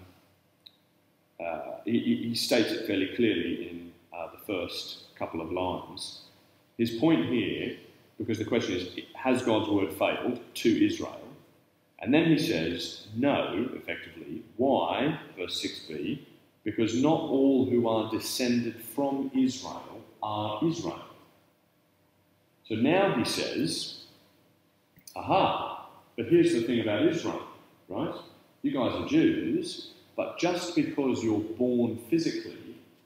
uh, 1.41 1.79
he, 1.85 2.27
he, 2.29 2.35
states 2.35 2.71
it 2.71 2.85
fairly 2.85 3.07
clearly 3.15 3.69
in 3.69 3.91
uh, 4.13 4.27
the 4.31 4.37
first 4.45 5.15
couple 5.15 5.41
of 5.41 5.51
lines. 5.51 6.21
His 6.77 6.91
point 6.91 7.25
here, 7.27 7.77
because 8.17 8.37
the 8.37 8.45
question 8.45 8.75
is, 8.75 8.89
has 9.15 9.41
God's 9.41 9.69
word 9.69 9.91
failed 9.93 10.39
to 10.55 10.85
Israel? 10.85 11.21
And 11.99 12.13
then 12.13 12.25
he 12.25 12.37
says, 12.37 13.07
no, 13.15 13.69
effectively. 13.73 14.43
Why? 14.57 15.19
Verse 15.37 15.61
6b, 15.63 16.19
because 16.63 16.95
not 16.95 17.19
all 17.19 17.65
who 17.65 17.87
are 17.87 18.09
descended 18.09 18.75
from 18.75 19.31
Israel 19.35 20.01
are 20.21 20.59
Israel. 20.65 21.03
So 22.67 22.75
now 22.75 23.15
he 23.15 23.25
says, 23.25 24.05
aha, 25.15 25.89
but 26.15 26.27
here's 26.27 26.53
the 26.53 26.61
thing 26.61 26.81
about 26.81 27.03
Israel, 27.03 27.41
right? 27.89 28.15
You 28.61 28.71
guys 28.71 28.93
are 28.93 29.07
Jews, 29.07 29.91
but 30.15 30.39
just 30.39 30.75
because 30.75 31.23
you're 31.23 31.39
born 31.39 31.97
physically 32.09 32.57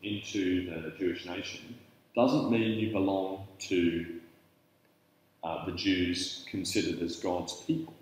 into 0.04 0.70
the 0.70 0.92
Jewish 0.98 1.26
nation 1.26 1.76
doesn't 2.16 2.52
mean 2.52 2.80
you 2.80 2.92
belong 2.92 3.48
to 3.60 4.06
uh, 5.44 5.66
the 5.66 5.74
Jews 5.74 6.46
considered 6.50 7.02
as 7.02 7.18
God's 7.18 7.54
people. 7.64 7.94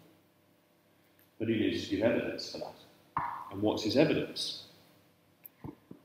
But 1.40 1.50
he 1.50 1.56
needs 1.56 1.84
to 1.90 1.96
give 1.96 2.06
evidence 2.06 2.52
for 2.52 2.60
that. 2.60 3.24
And 3.52 3.62
what's 3.62 3.84
his 3.84 3.98
evidence? 3.98 4.64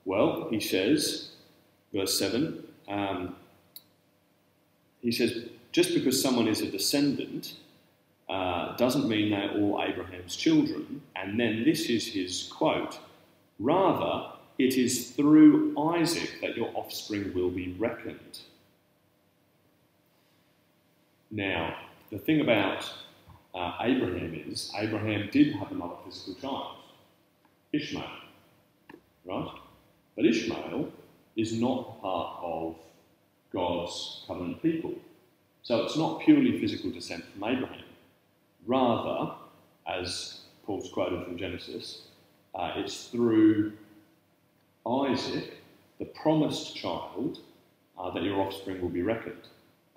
Well, 0.05 0.49
he 0.51 0.59
says, 0.59 1.31
verse 1.93 2.19
7, 2.19 2.65
um, 2.89 3.37
he 5.01 5.13
says, 5.13 5.45
just 5.71 5.95
because 5.95 6.21
someone 6.21 6.49
is 6.49 6.61
a 6.61 6.71
descendant 6.71 7.55
uh, 8.29 8.77
doesn't 8.77 9.09
mean 9.09 9.31
they're 9.31 9.53
all 9.53 9.83
Abraham's 9.83 10.37
children. 10.37 11.03
And 11.17 11.39
then 11.39 11.65
this 11.65 11.89
is 11.89 12.07
his 12.07 12.51
quote 12.53 12.99
Rather, 13.59 14.33
it 14.59 14.77
is 14.77 15.11
through 15.11 15.75
Isaac 15.79 16.41
that 16.43 16.57
your 16.57 16.71
offspring 16.75 17.33
will 17.35 17.51
be 17.51 17.75
reckoned. 17.79 18.41
Now, 21.31 21.77
the 22.11 22.19
thing 22.19 22.41
about 22.41 22.91
uh, 23.55 23.73
Abraham 23.81 24.35
is 24.49 24.73
Abraham 24.77 25.29
did 25.33 25.55
have 25.55 25.73
another 25.73 25.97
physical 26.05 26.35
child, 26.35 26.77
Ishmael, 27.73 28.09
right? 29.27 29.51
But 30.17 30.27
Ishmael 30.27 30.89
is 31.37 31.53
not 31.53 32.01
part 32.01 32.39
of 32.43 32.77
God's 33.53 34.25
covenant 34.27 34.63
people. 34.63 34.95
So 35.63 35.83
it's 35.85 35.97
not 35.97 36.21
purely 36.21 36.59
physical 36.61 36.91
descent 36.91 37.25
from 37.33 37.45
Abraham. 37.45 37.88
Rather, 38.69 39.33
as 39.87 40.41
Paul's 40.65 40.93
quoted 40.93 41.25
from 41.25 41.39
Genesis, 41.39 42.03
uh, 42.55 42.75
it's 42.77 43.07
through 43.07 43.73
Isaac, 44.87 45.55
the 45.99 46.05
promised 46.05 46.77
child, 46.77 47.39
uh, 47.99 48.11
that 48.11 48.23
your 48.23 48.41
offspring 48.41 48.83
will 48.83 48.91
be 48.91 49.01
reckoned. 49.01 49.49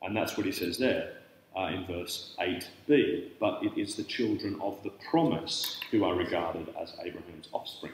And 0.01 0.15
that's 0.15 0.37
what 0.37 0.45
he 0.45 0.53
says 0.53 0.77
there 0.77 1.11
uh, 1.55 1.65
in 1.65 1.85
verse 1.85 2.33
8b. 2.39 3.31
But 3.41 3.61
it 3.61 3.77
is 3.77 3.95
the 3.95 4.03
children 4.03 4.57
of 4.61 4.81
the 4.83 4.91
promise 5.09 5.77
who 5.91 6.05
are 6.05 6.15
regarded 6.15 6.73
as 6.81 6.93
Abraham's 7.03 7.49
offspring. 7.51 7.91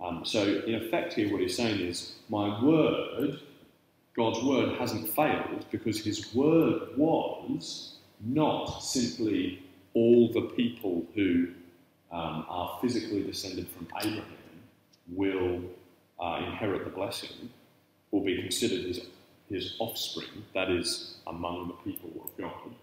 Um, 0.00 0.22
so, 0.24 0.62
in 0.66 0.76
effect, 0.76 1.14
here 1.14 1.32
what 1.32 1.40
he's 1.40 1.56
saying 1.56 1.80
is, 1.80 2.14
my 2.28 2.62
word, 2.62 3.40
God's 4.16 4.42
word, 4.44 4.78
hasn't 4.78 5.08
failed 5.14 5.66
because 5.72 6.04
his 6.04 6.32
word 6.32 6.96
was 6.96 7.94
not 8.24 8.82
simply 8.82 9.62
all 9.94 10.32
the 10.32 10.42
people 10.56 11.06
who 11.14 11.48
um, 12.10 12.46
are 12.48 12.78
physically 12.80 13.22
descended 13.22 13.68
from 13.68 13.86
Abraham 13.98 14.24
will 15.08 15.62
uh, 16.20 16.40
inherit 16.46 16.84
the 16.84 16.90
blessing 16.90 17.50
or 18.10 18.24
be 18.24 18.40
considered 18.40 18.84
his, 18.84 19.00
his 19.50 19.76
offspring, 19.78 20.44
that 20.54 20.70
is, 20.70 21.16
among 21.26 21.68
the 21.68 21.90
people 21.90 22.10
of 22.24 22.36
God, 22.38 22.74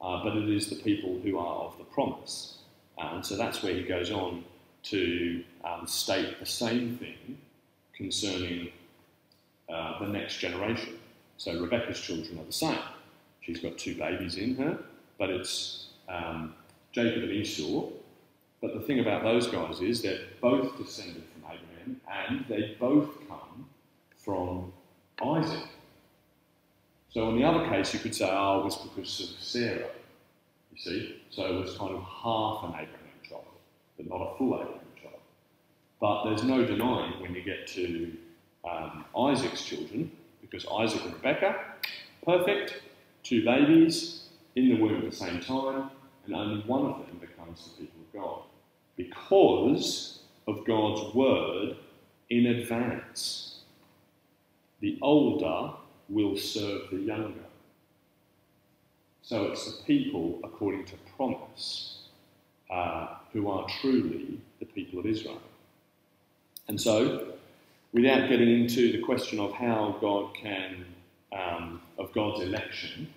uh, 0.00 0.22
but 0.22 0.36
it 0.36 0.48
is 0.48 0.68
the 0.68 0.76
people 0.76 1.18
who 1.22 1.38
are 1.38 1.64
of 1.64 1.78
the 1.78 1.84
promise. 1.84 2.58
And 2.98 3.24
so 3.24 3.36
that's 3.36 3.62
where 3.62 3.74
he 3.74 3.82
goes 3.82 4.10
on 4.10 4.44
to 4.84 5.42
um, 5.64 5.86
state 5.86 6.38
the 6.38 6.46
same 6.46 6.96
thing 6.98 7.38
concerning 7.94 8.68
uh, 9.72 9.98
the 9.98 10.08
next 10.08 10.38
generation. 10.38 10.98
So 11.38 11.58
Rebecca's 11.60 12.00
children 12.00 12.38
are 12.38 12.44
the 12.44 12.52
same. 12.52 12.78
She's 13.46 13.60
got 13.60 13.78
two 13.78 13.94
babies 13.94 14.36
in 14.38 14.56
her, 14.56 14.76
but 15.18 15.30
it's 15.30 15.90
um, 16.08 16.54
Jacob 16.90 17.22
and 17.22 17.30
Esau. 17.30 17.90
But 18.60 18.74
the 18.74 18.80
thing 18.80 18.98
about 18.98 19.22
those 19.22 19.46
guys 19.46 19.80
is 19.80 20.02
they're 20.02 20.18
both 20.40 20.76
descended 20.76 21.22
from 21.32 21.44
Abraham 21.44 22.00
and 22.10 22.44
they 22.48 22.76
both 22.80 23.08
come 23.28 23.68
from 24.16 24.72
Isaac. 25.24 25.68
So 27.10 27.28
in 27.28 27.36
the 27.36 27.44
other 27.44 27.68
case, 27.68 27.94
you 27.94 28.00
could 28.00 28.16
say, 28.16 28.28
oh, 28.28 28.62
it 28.62 28.64
was 28.64 28.76
because 28.78 29.20
of 29.20 29.40
Sarah, 29.40 29.90
you 30.72 30.78
see. 30.78 31.22
So 31.30 31.46
it 31.46 31.60
was 31.60 31.76
kind 31.78 31.94
of 31.94 32.02
half 32.02 32.64
an 32.64 32.70
Abraham 32.70 33.20
child, 33.28 33.44
but 33.96 34.08
not 34.08 34.22
a 34.22 34.36
full 34.38 34.54
Abraham 34.54 34.80
child. 35.00 35.20
But 36.00 36.24
there's 36.24 36.42
no 36.42 36.64
denying 36.64 37.20
when 37.20 37.32
you 37.32 37.42
get 37.42 37.68
to 37.68 38.12
um, 38.68 39.04
Isaac's 39.16 39.64
children, 39.64 40.10
because 40.40 40.66
Isaac 40.66 41.04
and 41.04 41.14
Rebecca, 41.14 41.60
perfect, 42.24 42.82
two 43.28 43.44
babies 43.44 44.28
in 44.54 44.68
the 44.68 44.76
womb 44.76 45.04
at 45.04 45.10
the 45.10 45.16
same 45.16 45.40
time, 45.40 45.90
and 46.24 46.34
only 46.34 46.62
one 46.62 46.86
of 46.86 47.06
them 47.06 47.18
becomes 47.20 47.64
the 47.64 47.82
people 47.82 48.00
of 48.00 48.12
God. 48.20 48.42
Because 48.96 50.20
of 50.46 50.64
God's 50.64 51.14
word 51.14 51.76
in 52.30 52.46
advance. 52.46 53.60
The 54.80 54.98
older 55.02 55.72
will 56.08 56.36
serve 56.36 56.90
the 56.90 56.98
younger. 56.98 57.40
So 59.22 59.46
it's 59.46 59.64
the 59.64 59.82
people, 59.84 60.38
according 60.44 60.84
to 60.86 60.94
promise, 61.16 62.04
uh, 62.70 63.08
who 63.32 63.48
are 63.50 63.66
truly 63.80 64.40
the 64.60 64.66
people 64.66 65.00
of 65.00 65.06
Israel. 65.06 65.40
And 66.68 66.80
so, 66.80 67.34
without 67.92 68.28
getting 68.28 68.48
into 68.48 68.92
the 68.92 68.98
question 69.02 69.40
of 69.40 69.52
how 69.52 69.96
God 70.00 70.34
can, 70.34 70.84
um, 71.32 71.80
of 71.98 72.12
God's 72.12 72.42
election, 72.42 73.08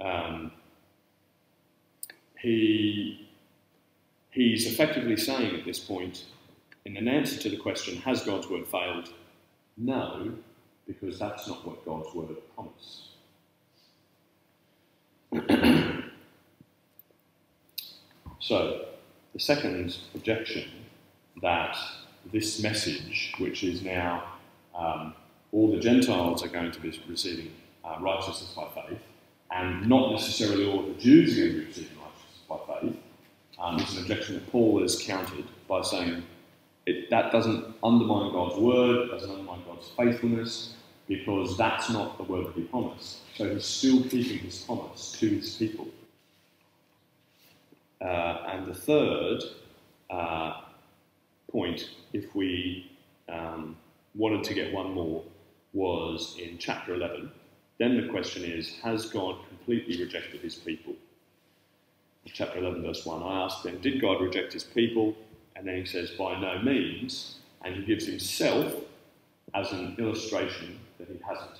um, 0.00 0.52
he, 2.38 3.28
he's 4.30 4.66
effectively 4.66 5.16
saying 5.16 5.54
at 5.54 5.64
this 5.64 5.78
point, 5.78 6.24
in 6.84 6.96
an 6.96 7.06
answer 7.08 7.38
to 7.38 7.48
the 7.48 7.56
question, 7.56 7.98
has 7.98 8.22
God's 8.24 8.48
word 8.48 8.66
failed? 8.66 9.10
No, 9.76 10.32
because 10.86 11.18
that's 11.18 11.46
not 11.48 11.66
what 11.66 11.84
God's 11.84 12.12
word 12.14 12.36
promised. 12.54 13.08
so, 18.40 18.86
the 19.32 19.40
second 19.40 19.96
objection 20.14 20.68
that 21.40 21.76
this 22.32 22.62
message, 22.62 23.34
which 23.38 23.64
is 23.64 23.82
now 23.82 24.24
um, 24.74 25.14
all 25.52 25.70
the 25.70 25.78
Gentiles 25.78 26.42
are 26.42 26.48
going 26.48 26.70
to 26.70 26.80
be 26.80 27.00
receiving 27.08 27.52
uh, 27.84 27.96
righteousness 28.00 28.52
by 28.54 28.66
faith, 28.74 28.98
and 29.54 29.86
not 29.88 30.12
necessarily 30.12 30.66
all 30.66 30.82
the 30.82 30.94
Jews 30.94 31.38
are 31.38 31.42
going 31.42 31.52
to 31.52 31.58
be 31.60 31.66
receiving 31.66 31.98
righteousness 31.98 32.40
by 32.48 32.58
faith, 32.80 32.96
um, 33.58 33.78
is 33.78 33.96
an 33.96 34.02
objection 34.02 34.34
that 34.36 34.50
Paul 34.50 34.80
has 34.80 35.00
countered 35.00 35.44
by 35.68 35.82
saying 35.82 36.22
it, 36.86 37.10
that 37.10 37.30
doesn't 37.32 37.64
undermine 37.82 38.32
God's 38.32 38.56
word, 38.56 39.10
doesn't 39.10 39.30
undermine 39.30 39.62
God's 39.66 39.88
faithfulness, 39.96 40.74
because 41.06 41.56
that's 41.56 41.90
not 41.90 42.16
the 42.16 42.24
word 42.24 42.46
that 42.46 42.54
he 42.54 42.62
promised. 42.62 43.18
So 43.36 43.52
he's 43.52 43.64
still 43.64 44.02
keeping 44.04 44.38
his 44.38 44.58
promise 44.62 45.12
to 45.20 45.28
his 45.28 45.54
people. 45.56 45.88
Uh, 48.00 48.44
and 48.48 48.66
the 48.66 48.74
third 48.74 49.42
uh, 50.10 50.62
point, 51.50 51.90
if 52.12 52.34
we 52.34 52.90
um, 53.28 53.76
wanted 54.14 54.42
to 54.44 54.54
get 54.54 54.72
one 54.72 54.92
more, 54.92 55.22
was 55.72 56.36
in 56.40 56.58
chapter 56.58 56.94
11. 56.94 57.30
Then 57.78 58.00
the 58.00 58.08
question 58.08 58.44
is 58.44 58.78
Has 58.82 59.06
God 59.06 59.36
completely 59.48 60.02
rejected 60.02 60.40
his 60.40 60.54
people? 60.54 60.94
Chapter 62.26 62.58
11, 62.58 62.82
verse 62.82 63.04
1. 63.04 63.22
I 63.22 63.44
asked 63.44 63.64
them, 63.64 63.80
Did 63.80 64.00
God 64.00 64.20
reject 64.20 64.52
his 64.52 64.64
people? 64.64 65.16
And 65.56 65.66
then 65.66 65.76
he 65.76 65.84
says, 65.84 66.10
By 66.10 66.40
no 66.40 66.60
means. 66.62 67.38
And 67.64 67.74
he 67.76 67.84
gives 67.84 68.06
himself 68.06 68.74
as 69.54 69.72
an 69.72 69.96
illustration 69.98 70.78
that 70.98 71.08
he 71.08 71.18
hasn't. 71.26 71.58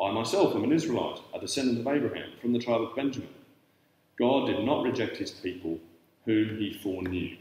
I 0.00 0.10
myself 0.10 0.54
am 0.54 0.64
an 0.64 0.72
Israelite, 0.72 1.20
a 1.34 1.40
descendant 1.40 1.80
of 1.80 1.86
Abraham, 1.86 2.30
from 2.40 2.52
the 2.52 2.58
tribe 2.58 2.80
of 2.80 2.96
Benjamin. 2.96 3.28
God 4.18 4.46
did 4.46 4.64
not 4.64 4.84
reject 4.84 5.16
his 5.16 5.30
people 5.30 5.78
whom 6.24 6.58
he 6.58 6.74
foreknew. 6.74 7.36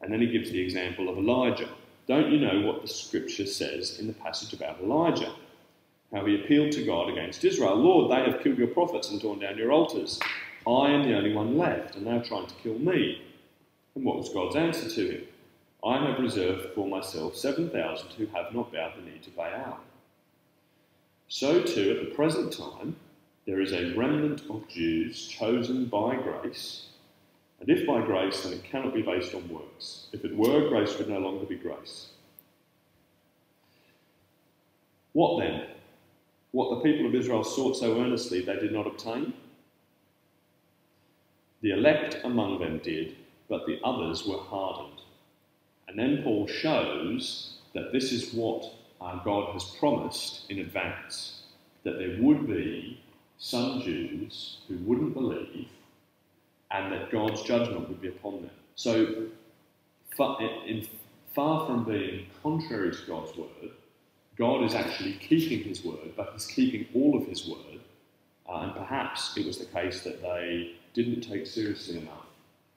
And 0.00 0.12
then 0.12 0.20
he 0.20 0.26
gives 0.26 0.50
the 0.50 0.60
example 0.60 1.08
of 1.08 1.18
Elijah. 1.18 1.68
Don't 2.06 2.30
you 2.30 2.40
know 2.40 2.60
what 2.66 2.82
the 2.82 2.88
scripture 2.88 3.46
says 3.46 3.98
in 3.98 4.06
the 4.06 4.12
passage 4.12 4.52
about 4.52 4.80
Elijah? 4.80 5.32
How 6.12 6.24
he 6.24 6.34
appealed 6.34 6.72
to 6.72 6.84
God 6.84 7.08
against 7.08 7.44
Israel. 7.44 7.76
Lord, 7.76 8.10
they 8.10 8.28
have 8.30 8.42
killed 8.42 8.58
your 8.58 8.68
prophets 8.68 9.10
and 9.10 9.20
torn 9.20 9.38
down 9.38 9.56
your 9.56 9.72
altars. 9.72 10.18
I 10.66 10.90
am 10.90 11.04
the 11.04 11.16
only 11.16 11.32
one 11.32 11.56
left, 11.56 11.96
and 11.96 12.06
they 12.06 12.10
are 12.10 12.24
trying 12.24 12.46
to 12.46 12.54
kill 12.56 12.78
me. 12.78 13.22
And 13.94 14.04
what 14.04 14.16
was 14.16 14.28
God's 14.28 14.56
answer 14.56 14.88
to 14.88 15.10
him? 15.10 15.22
I 15.84 16.04
have 16.04 16.18
reserved 16.18 16.74
for 16.74 16.86
myself 16.86 17.36
7,000 17.36 18.10
who 18.12 18.26
have 18.26 18.52
not 18.52 18.72
bowed 18.72 18.92
the 18.96 19.02
knee 19.02 19.20
to 19.22 19.30
Baal. 19.30 19.80
So, 21.28 21.62
too, 21.62 21.92
at 21.92 22.04
the 22.04 22.14
present 22.14 22.52
time, 22.52 22.96
there 23.46 23.60
is 23.60 23.72
a 23.72 23.94
remnant 23.94 24.42
of 24.50 24.68
Jews 24.68 25.28
chosen 25.28 25.86
by 25.86 26.16
grace. 26.16 26.86
And 27.60 27.68
if 27.68 27.86
by 27.86 28.04
grace, 28.04 28.42
then 28.42 28.54
it 28.54 28.64
cannot 28.64 28.94
be 28.94 29.02
based 29.02 29.34
on 29.34 29.48
works. 29.48 30.08
If 30.12 30.24
it 30.24 30.36
were, 30.36 30.68
grace 30.68 30.96
would 30.98 31.08
no 31.08 31.18
longer 31.18 31.46
be 31.46 31.56
grace. 31.56 32.08
What 35.12 35.40
then? 35.40 35.66
What 36.52 36.70
the 36.70 36.90
people 36.90 37.06
of 37.06 37.14
Israel 37.14 37.44
sought 37.44 37.76
so 37.76 38.00
earnestly 38.00 38.40
they 38.40 38.56
did 38.56 38.72
not 38.72 38.86
obtain? 38.86 39.32
The 41.62 41.72
elect 41.72 42.18
among 42.24 42.58
them 42.58 42.78
did, 42.78 43.16
but 43.48 43.66
the 43.66 43.78
others 43.84 44.26
were 44.26 44.38
hardened. 44.38 45.00
And 45.88 45.98
then 45.98 46.22
Paul 46.22 46.46
shows 46.46 47.58
that 47.74 47.92
this 47.92 48.12
is 48.12 48.32
what 48.32 48.64
uh, 49.00 49.22
God 49.24 49.52
has 49.52 49.64
promised 49.64 50.50
in 50.50 50.60
advance 50.60 51.42
that 51.82 51.98
there 51.98 52.16
would 52.20 52.46
be 52.46 53.00
some 53.38 53.80
Jews 53.80 54.58
who 54.68 54.76
wouldn't 54.78 55.14
believe 55.14 55.68
and 56.70 56.92
that 56.92 57.10
God's 57.10 57.42
judgment 57.42 57.88
would 57.88 58.00
be 58.00 58.08
upon 58.08 58.42
them. 58.42 58.50
So, 58.74 59.26
far, 60.16 60.38
far 61.34 61.66
from 61.66 61.84
being 61.84 62.26
contrary 62.42 62.92
to 62.92 63.06
God's 63.06 63.36
word, 63.36 63.70
God 64.40 64.64
is 64.64 64.74
actually 64.74 65.12
keeping 65.20 65.68
his 65.68 65.84
word, 65.84 66.16
but 66.16 66.30
he's 66.32 66.46
keeping 66.46 66.86
all 66.94 67.14
of 67.14 67.26
his 67.26 67.46
word. 67.46 67.80
Uh, 68.48 68.60
and 68.60 68.74
perhaps 68.74 69.36
it 69.36 69.46
was 69.46 69.58
the 69.58 69.66
case 69.66 70.02
that 70.02 70.22
they 70.22 70.76
didn't 70.94 71.20
take 71.20 71.46
seriously 71.46 71.98
enough 71.98 72.24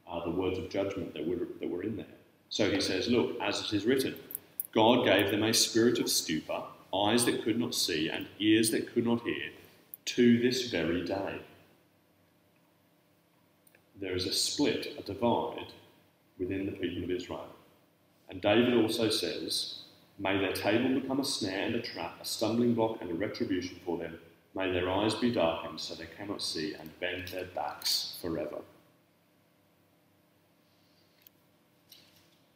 uh, 0.06 0.22
the 0.26 0.30
words 0.30 0.60
of 0.60 0.70
judgment 0.70 1.14
that 1.14 1.26
were, 1.26 1.48
that 1.62 1.70
were 1.70 1.82
in 1.82 1.96
there. 1.96 2.06
So 2.50 2.70
he 2.70 2.82
says, 2.82 3.08
Look, 3.08 3.40
as 3.42 3.62
it 3.62 3.74
is 3.74 3.86
written, 3.86 4.14
God 4.74 5.06
gave 5.06 5.32
them 5.32 5.44
a 5.44 5.54
spirit 5.54 6.00
of 6.00 6.10
stupor, 6.10 6.64
eyes 6.94 7.24
that 7.26 7.46
could 7.46 7.58
not 7.58 7.74
see, 7.74 8.10
and 8.10 8.28
ears 8.40 8.70
that 8.72 8.94
could 8.94 9.06
not 9.06 9.22
hear, 9.22 9.50
to 10.04 10.40
this 10.40 10.70
very 10.70 11.06
day. 11.06 11.40
There 14.02 14.18
is 14.18 14.26
a 14.26 14.34
split, 14.34 14.98
a 15.00 15.02
divide 15.02 15.72
within 16.38 16.66
the 16.66 16.74
people 16.74 17.06
of 17.06 17.12
Israel. 17.12 17.48
And 18.30 18.42
David 18.42 18.74
also 18.74 19.10
says, 19.10 19.83
May 20.20 20.38
their 20.38 20.54
table 20.54 21.00
become 21.00 21.20
a 21.20 21.26
snare 21.26 21.66
and 21.66 21.76
a 21.76 21.82
trap, 21.82 22.18
a 22.22 22.26
stumbling 22.26 22.74
block 22.76 22.98
and 23.02 23.10
a 23.10 23.14
retribution 23.14 23.80
for 23.86 23.98
them. 23.98 24.18
May 24.56 24.72
their 24.72 24.90
eyes 24.90 25.16
be 25.16 25.32
darkened 25.32 25.80
so 25.80 25.96
they 25.96 26.08
cannot 26.18 26.42
see 26.42 26.76
and 26.76 27.00
bend 27.00 27.30
their 27.30 27.46
backs 27.46 28.18
forever. 28.22 28.60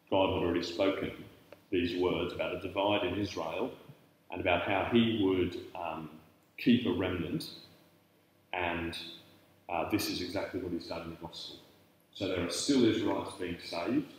God 0.09 0.33
had 0.33 0.43
already 0.43 0.63
spoken 0.63 1.11
these 1.69 1.99
words 2.01 2.33
about 2.33 2.55
a 2.55 2.61
divide 2.61 3.03
in 3.03 3.19
Israel 3.19 3.71
and 4.31 4.39
about 4.39 4.63
how 4.63 4.87
he 4.91 5.21
would 5.23 5.57
um, 5.75 6.09
keep 6.57 6.85
a 6.85 6.91
remnant, 6.91 7.49
and 8.53 8.97
uh, 9.69 9.89
this 9.89 10.09
is 10.09 10.21
exactly 10.21 10.59
what 10.59 10.71
he's 10.71 10.87
done 10.87 11.03
in 11.03 11.09
the 11.09 11.15
gospel. 11.15 11.57
So 12.13 12.27
there 12.27 12.45
are 12.45 12.49
still 12.49 12.85
Israelites 12.85 13.35
being 13.39 13.57
saved. 13.63 14.13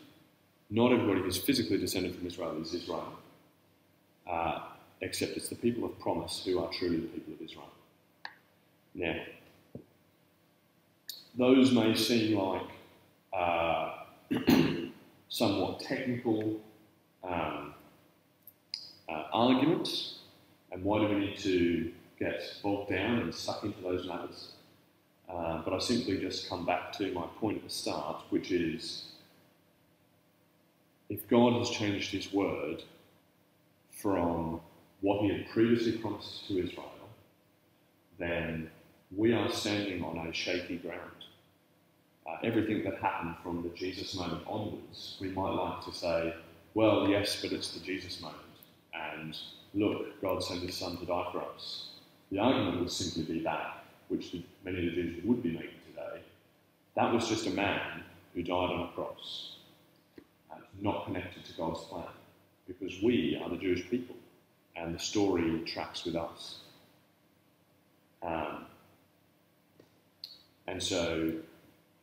Not 0.70 0.92
everybody 0.92 1.20
who's 1.20 1.38
physically 1.38 1.78
descended 1.78 2.14
from 2.14 2.26
Israel 2.26 2.60
is 2.60 2.74
Israel, 2.74 3.14
except 5.00 5.36
it's 5.36 5.48
the 5.48 5.54
people 5.54 5.84
of 5.84 5.98
promise 5.98 6.42
who 6.44 6.58
are 6.58 6.70
truly 6.72 6.98
the 6.98 7.06
people 7.06 7.34
of 7.34 7.42
Israel. 7.42 7.70
Now, 8.94 9.16
those 11.36 11.72
may 11.72 11.94
seem 11.94 12.38
like 12.38 12.68
uh, 13.32 13.92
somewhat 15.28 15.80
technical 15.80 16.60
um, 17.22 17.74
uh, 19.08 19.22
arguments, 19.32 20.18
and 20.72 20.82
why 20.82 20.98
do 20.98 21.08
we 21.08 21.20
need 21.20 21.38
to 21.38 21.92
get 22.18 22.42
bogged 22.62 22.90
down 22.90 23.20
and 23.20 23.34
suck 23.34 23.62
into 23.62 23.80
those 23.80 24.06
matters? 24.06 24.52
Uh, 25.28 25.62
but 25.62 25.74
I 25.74 25.78
simply 25.78 26.18
just 26.18 26.48
come 26.48 26.66
back 26.66 26.92
to 26.94 27.12
my 27.12 27.26
point 27.38 27.58
at 27.58 27.64
the 27.64 27.70
start, 27.70 28.22
which 28.30 28.50
is 28.50 29.04
if 31.08 31.28
God 31.28 31.58
has 31.58 31.70
changed 31.70 32.12
his 32.12 32.32
word 32.32 32.82
from 34.00 34.60
what 35.00 35.22
he 35.22 35.28
had 35.28 35.48
previously 35.50 35.92
promised 35.98 36.46
to 36.48 36.64
Israel, 36.64 36.92
then 38.18 38.70
we 39.16 39.32
are 39.32 39.50
standing 39.50 40.02
on 40.02 40.26
a 40.26 40.32
shaky 40.32 40.76
ground. 40.76 41.00
Uh, 42.28 42.36
everything 42.42 42.84
that 42.84 42.98
happened 42.98 43.34
from 43.42 43.62
the 43.62 43.70
Jesus 43.70 44.14
moment 44.14 44.42
onwards, 44.46 45.16
we 45.20 45.28
might 45.28 45.50
like 45.50 45.84
to 45.84 45.92
say, 45.92 46.34
well, 46.74 47.08
yes, 47.08 47.40
but 47.40 47.52
it's 47.52 47.72
the 47.72 47.80
Jesus 47.80 48.20
moment. 48.20 48.42
And 48.92 49.36
look, 49.74 50.20
God 50.20 50.42
sent 50.42 50.62
his 50.62 50.74
son 50.74 50.96
to 50.98 51.06
die 51.06 51.28
for 51.32 51.42
us. 51.42 51.90
The 52.30 52.38
argument 52.38 52.80
would 52.80 52.92
simply 52.92 53.34
be 53.34 53.42
that, 53.44 53.84
which 54.08 54.36
many 54.64 54.78
of 54.88 54.94
the 54.94 55.02
Jews 55.02 55.24
would 55.24 55.42
be 55.42 55.52
making 55.52 55.70
today. 55.88 56.20
That 56.94 57.12
was 57.12 57.28
just 57.28 57.46
a 57.46 57.50
man 57.50 58.02
who 58.34 58.42
died 58.42 58.52
on 58.52 58.88
a 58.88 58.92
cross, 58.92 59.56
and 60.52 60.62
not 60.80 61.06
connected 61.06 61.44
to 61.46 61.52
God's 61.54 61.80
plan, 61.84 62.04
because 62.68 63.02
we 63.02 63.40
are 63.42 63.48
the 63.48 63.56
Jewish 63.56 63.88
people, 63.90 64.14
and 64.76 64.94
the 64.94 64.98
story 64.98 65.62
tracks 65.66 66.04
with 66.04 66.14
us. 66.14 66.58
Um, 68.22 68.66
and 70.66 70.82
so, 70.82 71.32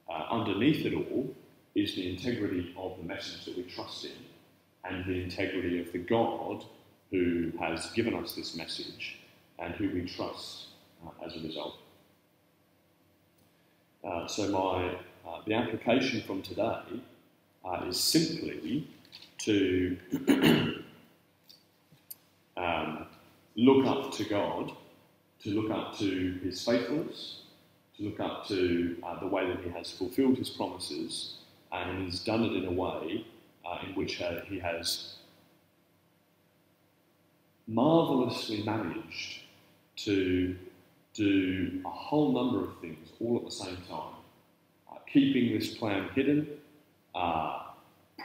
uh, 0.10 0.26
underneath 0.32 0.86
it 0.86 0.94
all 0.94 1.34
is 1.76 1.96
the 1.96 2.10
integrity 2.10 2.74
of 2.78 2.98
the 2.98 3.04
message 3.04 3.46
that 3.46 3.56
we 3.56 3.64
trust 3.64 4.06
in 4.06 4.12
and 4.84 5.06
the 5.06 5.22
integrity 5.22 5.80
of 5.80 5.92
the 5.92 6.00
God 6.00 6.66
who 7.12 7.52
has 7.60 7.92
given 7.92 8.14
us 8.16 8.34
this 8.34 8.56
message 8.56 9.20
and 9.60 9.74
who 9.76 9.90
we 9.90 10.06
trust 10.06 10.68
uh, 11.06 11.26
as 11.26 11.36
a 11.36 11.40
result. 11.40 11.78
Uh, 14.04 14.28
so 14.28 14.50
my 14.50 14.96
uh, 15.28 15.42
the 15.46 15.54
application 15.54 16.22
from 16.22 16.42
today 16.42 16.82
uh, 17.64 17.86
is 17.88 18.00
simply 18.00 18.88
to 19.40 19.98
um, 22.58 23.06
look 23.56 23.86
up 23.86 24.12
to 24.14 24.24
God, 24.26 24.72
to 25.44 25.50
look 25.50 25.72
up 25.72 25.98
to 26.00 26.40
His 26.44 26.64
faithfulness, 26.64 27.42
to 27.98 28.04
look 28.04 28.20
up 28.20 28.48
to 28.48 28.98
uh, 29.04 29.20
the 29.20 29.28
way 29.28 29.48
that 29.48 29.62
He 29.64 29.70
has 29.70 29.92
fulfilled 29.92 30.38
His 30.38 30.50
promises, 30.50 31.36
and 31.72 32.06
He's 32.06 32.20
done 32.22 32.44
it 32.44 32.54
in 32.54 32.66
a 32.66 32.72
way 32.72 33.26
uh, 33.66 33.80
in 33.86 33.96
which 33.96 34.22
uh, 34.22 34.42
he 34.48 34.60
has 34.60 35.16
marvelously 37.68 38.64
managed 38.64 39.42
to 39.96 40.56
do 41.14 41.82
a 41.86 41.90
whole 41.90 42.32
number 42.34 42.64
of 42.64 42.80
things 42.80 43.10
all 43.20 43.38
at 43.38 43.46
the 43.46 43.52
same 43.52 43.78
time. 43.90 44.14
Uh, 44.92 44.98
keeping 45.12 45.58
this 45.58 45.76
plan 45.76 46.10
hidden, 46.14 46.48
uh, 47.16 47.64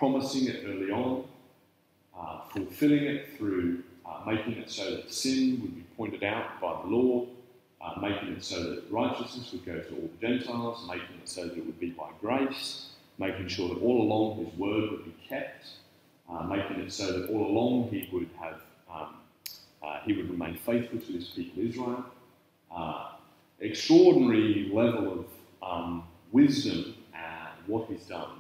promising 0.01 0.49
it 0.49 0.65
early 0.67 0.91
on, 0.91 1.25
uh, 2.19 2.41
fulfilling 2.55 3.05
it 3.05 3.37
through 3.37 3.83
uh, 4.07 4.23
making 4.27 4.55
it 4.55 4.71
so 4.71 4.91
that 4.97 5.13
sin 5.13 5.61
would 5.61 5.77
be 5.77 5.85
pointed 5.95 6.25
out 6.25 6.59
by 6.59 6.81
the 6.83 6.89
law, 6.89 7.27
making 8.01 8.31
it 8.31 8.43
so 8.43 8.63
that 8.63 8.83
righteousness 8.91 9.53
would 9.53 9.65
go 9.67 9.79
to 9.79 9.95
all 9.95 10.11
the 10.19 10.27
Gentiles, 10.27 10.89
making 10.89 11.17
it 11.23 11.29
so 11.29 11.45
that 11.45 11.57
it 11.57 11.67
would 11.67 11.79
be 11.79 11.91
by 11.91 12.09
grace, 12.19 12.93
making 13.19 13.47
sure 13.47 13.69
that 13.69 13.81
all 13.83 14.01
along 14.01 14.43
his 14.43 14.55
word 14.59 14.91
would 14.91 15.05
be 15.05 15.15
kept, 15.29 15.67
uh, 16.31 16.45
making 16.45 16.81
it 16.81 16.91
so 16.91 17.21
that 17.21 17.29
all 17.29 17.47
along 17.47 17.91
he 17.91 18.09
would 18.11 18.31
have 18.41 18.61
um, 18.91 19.17
uh, 19.83 20.01
he 20.07 20.15
would 20.15 20.31
remain 20.31 20.57
faithful 20.57 20.99
to 20.99 21.13
his 21.13 21.29
people 21.29 21.63
Israel. 21.63 22.05
Uh, 22.75 23.11
extraordinary 23.61 24.71
level 24.73 25.13
of 25.13 25.27
um, 25.63 26.05
wisdom 26.33 26.95
and 27.15 27.67
what 27.67 27.87
he's 27.91 28.05
done 28.05 28.40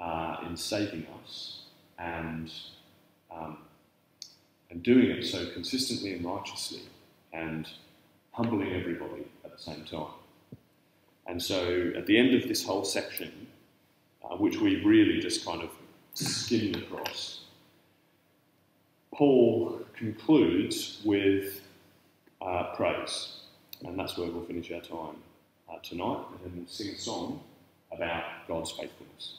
uh, 0.00 0.36
in 0.46 0.56
saving 0.56 1.06
us 1.22 1.62
and 1.98 2.52
um, 3.30 3.58
and 4.70 4.82
doing 4.82 5.10
it 5.10 5.24
so 5.24 5.50
consistently 5.52 6.14
and 6.14 6.24
righteously 6.24 6.82
and 7.32 7.68
humbling 8.32 8.72
everybody 8.72 9.24
at 9.44 9.52
the 9.52 9.58
same 9.58 9.84
time. 9.84 10.12
And 11.26 11.42
so 11.42 11.92
at 11.96 12.06
the 12.06 12.18
end 12.18 12.34
of 12.34 12.48
this 12.48 12.64
whole 12.64 12.84
section, 12.84 13.46
uh, 14.24 14.36
which 14.36 14.58
we 14.58 14.82
really 14.84 15.20
just 15.20 15.44
kind 15.44 15.62
of 15.62 15.70
skimmed 16.14 16.76
across. 16.76 17.40
Paul 19.12 19.80
concludes 19.96 21.00
with 21.04 21.60
uh, 22.42 22.74
praise, 22.76 23.40
and 23.84 23.98
that's 23.98 24.16
where 24.18 24.28
we'll 24.28 24.44
finish 24.44 24.70
our 24.72 24.80
time 24.80 25.16
uh, 25.70 25.78
tonight, 25.82 26.24
and 26.32 26.40
then 26.44 26.52
we'll 26.56 26.66
sing 26.66 26.94
a 26.94 26.98
song 26.98 27.40
about 27.92 28.24
God's 28.46 28.72
faithfulness. 28.72 29.38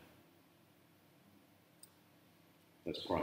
Let's 2.85 2.99
pray. 3.05 3.21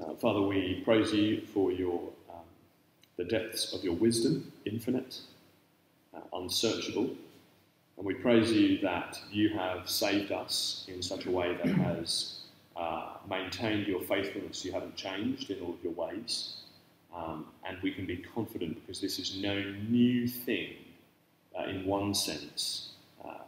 Uh, 0.00 0.14
Father, 0.14 0.40
we 0.40 0.80
praise 0.84 1.12
you 1.12 1.40
for 1.52 1.72
your 1.72 2.00
um, 2.30 2.44
the 3.16 3.24
depths 3.24 3.72
of 3.74 3.82
your 3.82 3.94
wisdom, 3.94 4.52
infinite, 4.64 5.18
uh, 6.14 6.20
unsearchable. 6.32 7.10
And 7.96 8.06
we 8.06 8.14
praise 8.14 8.52
you 8.52 8.78
that 8.78 9.20
you 9.32 9.48
have 9.50 9.90
saved 9.90 10.30
us 10.30 10.86
in 10.88 11.02
such 11.02 11.26
a 11.26 11.30
way 11.30 11.54
that 11.56 11.66
has 11.66 12.42
uh, 12.76 13.08
maintained 13.28 13.88
your 13.88 14.00
faithfulness. 14.00 14.64
You 14.64 14.72
haven't 14.72 14.94
changed 14.94 15.50
in 15.50 15.60
all 15.60 15.74
of 15.74 15.82
your 15.82 15.92
ways. 15.92 16.54
Um, 17.14 17.46
and 17.66 17.76
we 17.82 17.90
can 17.90 18.06
be 18.06 18.18
confident 18.18 18.80
because 18.80 19.00
this 19.00 19.18
is 19.18 19.36
no 19.36 19.60
new 19.88 20.28
thing 20.28 20.74
uh, 21.58 21.64
in 21.64 21.84
one 21.84 22.14
sense 22.14 22.92
uh, 23.24 23.38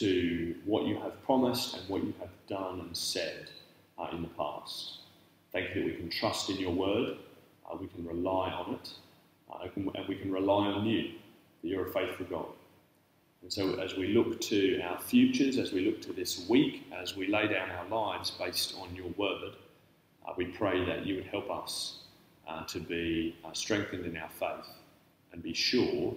to 0.00 0.54
what 0.64 0.86
you 0.86 0.98
have 0.98 1.22
promised 1.24 1.76
and 1.76 1.86
what 1.88 2.02
you 2.02 2.14
have 2.20 2.30
done 2.48 2.80
and 2.80 2.96
said 2.96 3.50
uh, 3.98 4.08
in 4.12 4.22
the 4.22 4.28
past. 4.28 5.00
Thank 5.52 5.74
you 5.74 5.82
that 5.82 5.86
we 5.86 5.94
can 5.94 6.08
trust 6.08 6.48
in 6.48 6.56
your 6.56 6.72
word, 6.72 7.18
uh, 7.70 7.76
we 7.78 7.86
can 7.86 8.06
rely 8.06 8.50
on 8.50 8.74
it, 8.74 8.90
uh, 9.52 9.68
and 9.76 10.08
we 10.08 10.16
can 10.16 10.32
rely 10.32 10.68
on 10.68 10.86
you, 10.86 11.12
that 11.62 11.68
you're 11.68 11.86
a 11.86 11.92
faithful 11.92 12.24
God. 12.30 12.46
And 13.42 13.52
so, 13.52 13.74
as 13.74 13.96
we 13.96 14.08
look 14.08 14.40
to 14.40 14.80
our 14.80 14.98
futures, 15.00 15.58
as 15.58 15.72
we 15.72 15.84
look 15.84 16.00
to 16.02 16.12
this 16.14 16.48
week, 16.48 16.86
as 16.98 17.16
we 17.16 17.26
lay 17.26 17.48
down 17.48 17.70
our 17.70 17.86
lives 17.88 18.30
based 18.30 18.74
on 18.80 18.94
your 18.96 19.08
word, 19.18 19.56
uh, 20.26 20.32
we 20.36 20.46
pray 20.46 20.82
that 20.84 21.04
you 21.04 21.16
would 21.16 21.26
help 21.26 21.50
us 21.50 21.98
uh, 22.48 22.64
to 22.64 22.80
be 22.80 23.36
uh, 23.44 23.52
strengthened 23.52 24.06
in 24.06 24.16
our 24.16 24.30
faith 24.30 24.66
and 25.32 25.42
be 25.42 25.52
sure 25.52 26.14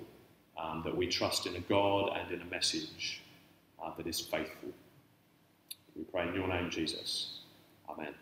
um, 0.58 0.82
that 0.86 0.96
we 0.96 1.08
trust 1.08 1.48
in 1.48 1.56
a 1.56 1.60
God 1.62 2.18
and 2.18 2.32
in 2.32 2.42
a 2.42 2.46
message 2.46 3.23
uh, 3.84 3.92
that 3.98 4.08
is 4.08 4.20
faithful. 4.20 4.70
We 5.96 6.04
pray 6.04 6.28
in 6.28 6.36
your 6.36 6.48
name, 6.48 6.70
Jesus. 6.70 7.40
Amen. 7.90 8.14